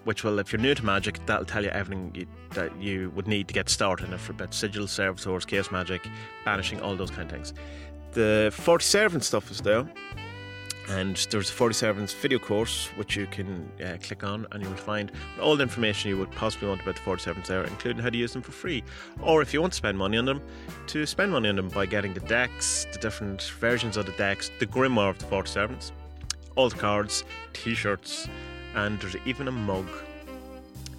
which 0.07 0.23
will, 0.23 0.39
if 0.39 0.53
you're 0.53 0.61
new 0.61 0.73
to 0.73 0.85
Magic, 0.85 1.19
that'll 1.25 1.43
tell 1.43 1.61
you 1.61 1.69
everything 1.71 2.09
you, 2.15 2.25
that 2.51 2.73
you 2.81 3.11
would 3.13 3.27
need 3.27 3.45
to 3.49 3.53
get 3.53 3.67
started 3.67 4.17
for 4.17 4.31
about 4.31 4.53
Sigil, 4.53 4.87
Servitors, 4.87 5.43
Chaos 5.43 5.69
Magic, 5.69 6.07
Banishing, 6.45 6.79
all 6.79 6.95
those 6.95 7.11
kind 7.11 7.23
of 7.23 7.29
things. 7.29 7.53
The 8.13 8.49
40 8.53 8.85
Servant 8.85 9.25
stuff 9.25 9.51
is 9.51 9.59
there, 9.59 9.85
and 10.87 11.17
there's 11.29 11.49
a 11.49 11.53
40 11.53 11.73
Servants 11.73 12.13
video 12.13 12.39
course 12.39 12.87
which 12.95 13.17
you 13.17 13.27
can 13.27 13.69
uh, 13.83 13.97
click 14.01 14.23
on, 14.23 14.47
and 14.53 14.63
you 14.63 14.69
will 14.69 14.77
find 14.77 15.11
all 15.41 15.57
the 15.57 15.63
information 15.63 16.09
you 16.09 16.17
would 16.17 16.31
possibly 16.31 16.69
want 16.69 16.81
about 16.83 16.95
the 16.95 17.01
40 17.01 17.21
Servants 17.21 17.49
there, 17.49 17.65
including 17.65 18.01
how 18.01 18.09
to 18.09 18.17
use 18.17 18.31
them 18.31 18.41
for 18.41 18.53
free. 18.53 18.85
Or 19.21 19.41
if 19.41 19.53
you 19.53 19.59
want 19.59 19.73
to 19.73 19.77
spend 19.77 19.97
money 19.97 20.17
on 20.17 20.23
them, 20.23 20.41
to 20.87 21.05
spend 21.05 21.33
money 21.33 21.49
on 21.49 21.57
them 21.57 21.67
by 21.67 21.85
getting 21.85 22.13
the 22.13 22.21
decks, 22.21 22.87
the 22.93 22.99
different 22.99 23.41
versions 23.59 23.97
of 23.97 24.05
the 24.05 24.13
decks, 24.13 24.51
the 24.61 24.67
Grimoire 24.67 25.09
of 25.09 25.19
the 25.19 25.25
40 25.25 25.49
Servants, 25.49 25.91
all 26.55 26.69
the 26.69 26.77
cards, 26.77 27.25
t 27.51 27.75
shirts 27.75 28.29
and 28.75 28.99
there's 28.99 29.15
even 29.25 29.47
a 29.47 29.51
mug. 29.51 29.87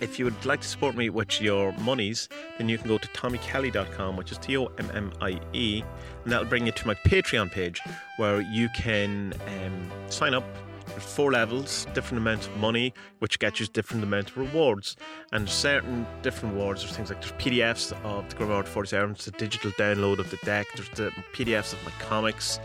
if 0.01 0.17
you 0.19 0.25
would 0.25 0.45
like 0.47 0.61
to 0.61 0.69
support 0.69 0.95
me 0.97 1.11
with 1.11 1.41
your 1.41 1.73
monies, 1.79 2.29
then 2.57 2.69
you 2.69 2.79
can 2.79 2.87
go 2.87 2.99
to 2.99 3.09
tommiekelly.com, 3.09 4.17
which 4.17 4.31
is 4.31 4.39
T 4.39 4.57
O 4.57 4.67
M 4.79 4.91
M 4.95 5.13
I 5.21 5.41
E, 5.53 5.83
and 6.23 6.33
that'll 6.33 6.47
bring 6.47 6.67
you 6.67 6.73
to 6.73 6.87
my 6.87 6.95
Patreon 6.95 7.51
page 7.51 7.81
where 8.17 8.41
you 8.41 8.69
can 8.75 9.33
um, 9.49 9.91
sign 10.09 10.35
up. 10.35 10.45
There's 10.87 11.03
four 11.03 11.31
levels, 11.33 11.87
different 11.95 12.23
amounts 12.23 12.47
of 12.47 12.57
money, 12.57 12.95
which 13.19 13.39
gets 13.39 13.61
you 13.61 13.67
different 13.67 14.03
amount 14.03 14.31
of 14.31 14.39
rewards. 14.39 14.97
And 15.33 15.49
certain 15.49 16.07
different 16.23 16.55
rewards, 16.55 16.83
there's 16.83 16.97
things 16.97 17.11
like 17.11 17.21
there's 17.21 17.33
PDFs 17.33 17.93
of 18.05 18.29
the 18.29 18.37
Grimoire 18.37 18.65
47, 18.67 19.11
it's 19.11 19.27
a 19.27 19.31
digital 19.33 19.71
download 19.73 20.19
of 20.19 20.31
the 20.31 20.39
deck, 20.45 20.67
there's 20.75 20.89
the 20.91 21.13
PDFs 21.35 21.73
of 21.75 21.85
my 21.85 21.91
comics. 22.01 22.59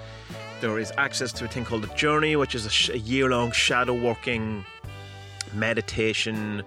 There 0.62 0.80
is 0.80 0.94
access 0.98 1.34
to 1.34 1.46
a 1.46 1.48
thing 1.50 1.66
called 1.66 1.84
The 1.84 1.94
Journey, 1.96 2.36
which 2.38 2.56
is 2.56 2.66
a, 2.66 2.70
sh- 2.70 2.90
a 2.92 2.98
year 3.00 3.30
long 3.30 3.52
shadow 3.52 3.94
working 3.94 4.64
meditation 5.56 6.64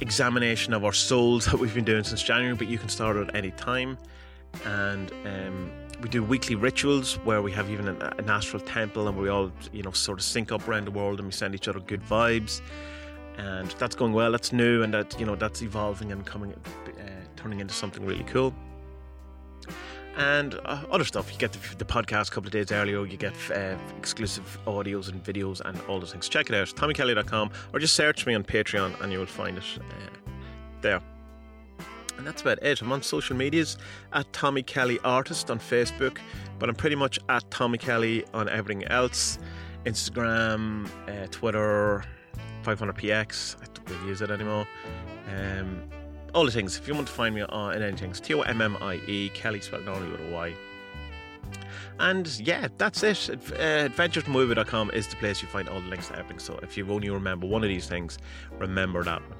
examination 0.00 0.72
of 0.72 0.84
our 0.84 0.92
souls 0.92 1.44
that 1.50 1.58
we've 1.58 1.74
been 1.74 1.84
doing 1.84 2.04
since 2.04 2.22
January, 2.22 2.54
but 2.54 2.68
you 2.68 2.78
can 2.78 2.88
start 2.88 3.16
at 3.16 3.34
any 3.34 3.50
time. 3.52 3.98
And 4.64 5.12
um, 5.24 5.70
we 6.00 6.08
do 6.08 6.22
weekly 6.22 6.54
rituals 6.54 7.14
where 7.18 7.42
we 7.42 7.52
have 7.52 7.70
even 7.70 7.88
an, 7.88 8.00
an, 8.00 8.30
astral 8.30 8.62
temple 8.62 9.08
and 9.08 9.18
we 9.18 9.28
all, 9.28 9.52
you 9.72 9.82
know, 9.82 9.90
sort 9.90 10.18
of 10.18 10.24
sync 10.24 10.52
up 10.52 10.66
around 10.66 10.86
the 10.86 10.90
world 10.90 11.18
and 11.18 11.28
we 11.28 11.32
send 11.32 11.54
each 11.54 11.68
other 11.68 11.80
good 11.80 12.02
vibes. 12.02 12.60
And 13.36 13.70
that's 13.72 13.94
going 13.94 14.12
well. 14.12 14.32
That's 14.32 14.52
new 14.52 14.82
and 14.82 14.92
that, 14.94 15.18
you 15.20 15.26
know, 15.26 15.36
that's 15.36 15.62
evolving 15.62 16.12
and 16.12 16.24
coming, 16.24 16.52
uh, 16.52 17.02
turning 17.36 17.60
into 17.60 17.74
something 17.74 18.04
really 18.04 18.24
cool 18.24 18.54
and 20.18 20.58
uh, 20.64 20.82
other 20.90 21.04
stuff. 21.04 21.32
You 21.32 21.38
get 21.38 21.52
the, 21.52 21.76
the, 21.76 21.84
podcast 21.84 22.28
a 22.28 22.30
couple 22.32 22.48
of 22.48 22.52
days 22.52 22.72
earlier. 22.72 23.06
You 23.06 23.16
get 23.16 23.34
uh, 23.50 23.76
exclusive 23.96 24.58
audios 24.66 25.08
and 25.08 25.22
videos 25.22 25.60
and 25.64 25.80
all 25.82 26.00
those 26.00 26.12
things. 26.12 26.28
Check 26.28 26.50
it 26.50 26.56
out, 26.56 26.66
TommieKelly.com, 26.68 27.50
or 27.72 27.78
just 27.78 27.94
search 27.94 28.26
me 28.26 28.34
on 28.34 28.42
Patreon 28.42 29.00
and 29.00 29.12
you 29.12 29.20
will 29.20 29.26
find 29.26 29.56
it 29.56 29.64
uh, 29.78 29.82
there. 30.82 31.00
And 32.18 32.26
that's 32.26 32.42
about 32.42 32.58
it. 32.62 32.82
I'm 32.82 32.90
on 32.90 33.00
social 33.00 33.36
medias 33.36 33.78
at 34.12 34.30
Tommie 34.32 34.64
Kelly 34.64 34.98
Artist 35.04 35.52
on 35.52 35.60
Facebook, 35.60 36.18
but 36.58 36.68
I'm 36.68 36.74
pretty 36.74 36.96
much 36.96 37.20
at 37.28 37.48
Tommie 37.52 37.78
Kelly 37.78 38.24
on 38.34 38.48
everything 38.48 38.84
else 38.88 39.38
Instagram, 39.86 40.90
uh, 41.06 41.28
Twitter, 41.30 42.04
500px. 42.64 43.56
I 43.62 43.66
don't 43.72 43.88
really 43.88 44.08
use 44.08 44.20
it 44.20 44.30
anymore. 44.30 44.66
Um, 45.36 45.88
all 46.38 46.44
the 46.44 46.52
things. 46.52 46.78
If 46.78 46.86
you 46.86 46.94
want 46.94 47.08
to 47.08 47.12
find 47.12 47.34
me 47.34 47.42
on 47.42 47.74
in 47.74 47.82
anything, 47.82 48.12
T 48.12 48.32
O 48.32 48.42
M 48.42 48.60
M 48.60 48.76
I 48.80 49.00
E, 49.08 49.28
Kelly 49.34 49.60
spelled 49.60 49.84
normally 49.84 50.12
with 50.12 50.20
a 50.20 50.30
Y. 50.30 50.54
And 51.98 52.38
yeah, 52.38 52.68
that's 52.78 53.02
it. 53.02 53.28
Uh, 53.28 53.88
AdventuresInWoo.com 53.88 54.92
is 54.92 55.08
the 55.08 55.16
place 55.16 55.42
you 55.42 55.48
find 55.48 55.68
all 55.68 55.80
the 55.80 55.88
links 55.88 56.06
to 56.08 56.16
everything. 56.16 56.38
So 56.38 56.56
if 56.62 56.76
you 56.76 56.88
only 56.92 57.10
remember 57.10 57.44
one 57.48 57.64
of 57.64 57.68
these 57.68 57.88
things, 57.88 58.18
remember 58.60 59.02
that 59.02 59.20
one. 59.20 59.38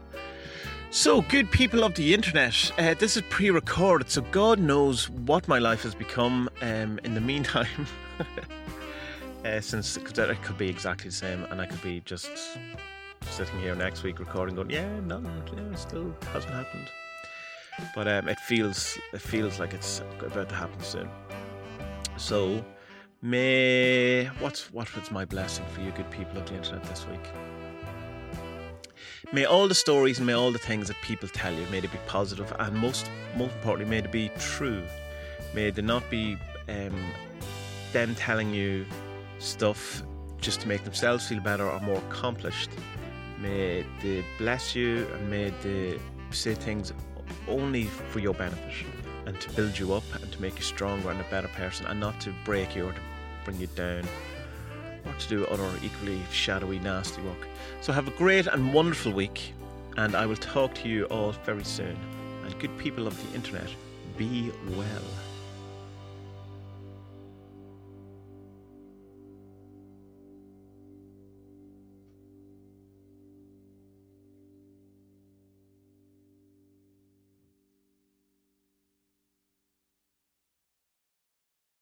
So, 0.91 1.21
good 1.21 1.51
people 1.53 1.85
of 1.85 1.95
the 1.95 2.15
internet, 2.15 2.73
uh, 2.79 2.95
this 2.95 3.17
is 3.17 3.23
pre 3.29 3.51
recorded, 3.51 4.11
so 4.11 4.23
God 4.33 4.59
knows 4.59 5.09
what 5.11 5.47
my 5.47 5.59
life 5.59 5.83
has 5.83 5.95
become 5.95 6.49
um, 6.63 6.99
in 7.05 7.15
the 7.15 7.21
meantime. 7.21 7.87
uh, 9.45 9.61
since 9.61 9.97
it 9.97 10.43
could 10.43 10.59
be 10.59 10.69
exactly 10.69 11.11
the 11.11 11.15
same, 11.15 11.45
and 11.45 11.61
I 11.61 11.67
could 11.67 11.83
be 11.83 12.01
just 12.01 12.31
sitting 13.39 13.61
here 13.61 13.77
next 13.77 14.03
week 14.03 14.19
recording, 14.19 14.57
going, 14.57 14.69
yeah, 14.69 14.99
no, 15.07 15.23
yeah, 15.57 15.75
still 15.77 16.13
hasn't 16.33 16.53
happened. 16.53 16.91
But 17.95 18.09
um, 18.09 18.29
it 18.29 18.41
feels 18.41 18.99
it 19.13 19.21
feels 19.21 19.61
like 19.61 19.73
it's 19.73 20.03
about 20.21 20.49
to 20.49 20.57
happen 20.57 20.83
soon. 20.83 21.09
So, 22.17 22.65
may 23.23 24.25
what's 24.41 24.73
what 24.73 24.93
was 24.97 25.13
my 25.13 25.25
blessing 25.25 25.65
for 25.73 25.83
you, 25.83 25.93
good 25.93 26.11
people 26.11 26.37
of 26.37 26.47
the 26.47 26.57
internet 26.57 26.83
this 26.87 27.07
week? 27.07 27.21
May 29.33 29.45
all 29.45 29.69
the 29.69 29.75
stories 29.77 30.19
and 30.19 30.27
may 30.27 30.33
all 30.33 30.51
the 30.51 30.59
things 30.59 30.89
that 30.89 30.97
people 31.03 31.29
tell 31.29 31.55
you, 31.55 31.65
may 31.71 31.79
they 31.79 31.87
be 31.87 32.01
positive 32.09 32.53
and 32.59 32.77
most 32.77 33.09
most 33.37 33.55
importantly, 33.55 33.89
may 33.89 34.01
they 34.01 34.11
be 34.11 34.33
true. 34.41 34.83
May 35.55 35.71
they 35.71 35.83
not 35.83 36.03
be 36.11 36.37
um, 36.69 37.13
them 37.93 38.17
telling 38.17 38.53
you 38.53 38.85
stuff 39.39 40.03
just 40.41 40.61
to 40.63 40.67
make 40.67 40.83
themselves 40.83 41.29
feel 41.29 41.39
better 41.39 41.71
or 41.71 41.79
more 41.83 41.99
accomplished. 41.99 42.71
May 43.41 43.85
they 44.03 44.25
bless 44.37 44.75
you 44.75 45.07
and 45.15 45.31
may 45.31 45.51
they 45.63 45.99
say 46.31 46.55
things 46.55 46.93
only 47.47 47.85
for 47.85 48.19
your 48.19 48.35
benefit 48.35 48.87
and 49.27 49.41
to 49.41 49.51
build 49.53 49.79
you 49.79 49.93
up 49.93 50.03
and 50.15 50.31
to 50.33 50.43
make 50.43 50.57
you 50.57 50.63
stronger 50.63 51.11
and 51.11 51.21
a 51.21 51.25
better 51.25 51.49
person 51.49 51.87
and 51.87 52.01
not 52.01 52.21
to 52.21 52.33
break 52.45 52.75
you 52.75 52.87
or 52.87 52.93
to 52.93 53.01
bring 53.45 53.59
you 53.59 53.67
down 53.69 54.05
or 55.05 55.13
to 55.19 55.29
do 55.29 55.47
other 55.47 55.71
equally 55.83 56.21
shadowy, 56.33 56.79
nasty 56.79 57.23
work. 57.23 57.47
So 57.81 57.93
have 57.93 58.09
a 58.09 58.13
great 58.13 58.47
and 58.47 58.75
wonderful 58.75 59.13
week 59.13 59.53
and 59.97 60.15
I 60.15 60.27
will 60.27 60.37
talk 60.37 60.75
to 60.77 60.89
you 60.89 61.05
all 61.07 61.33
very 61.45 61.65
soon. 61.65 61.97
And 62.45 62.59
good 62.59 62.77
people 62.79 63.07
of 63.07 63.17
the 63.29 63.35
internet, 63.35 63.69
be 64.17 64.51
well. 64.77 65.28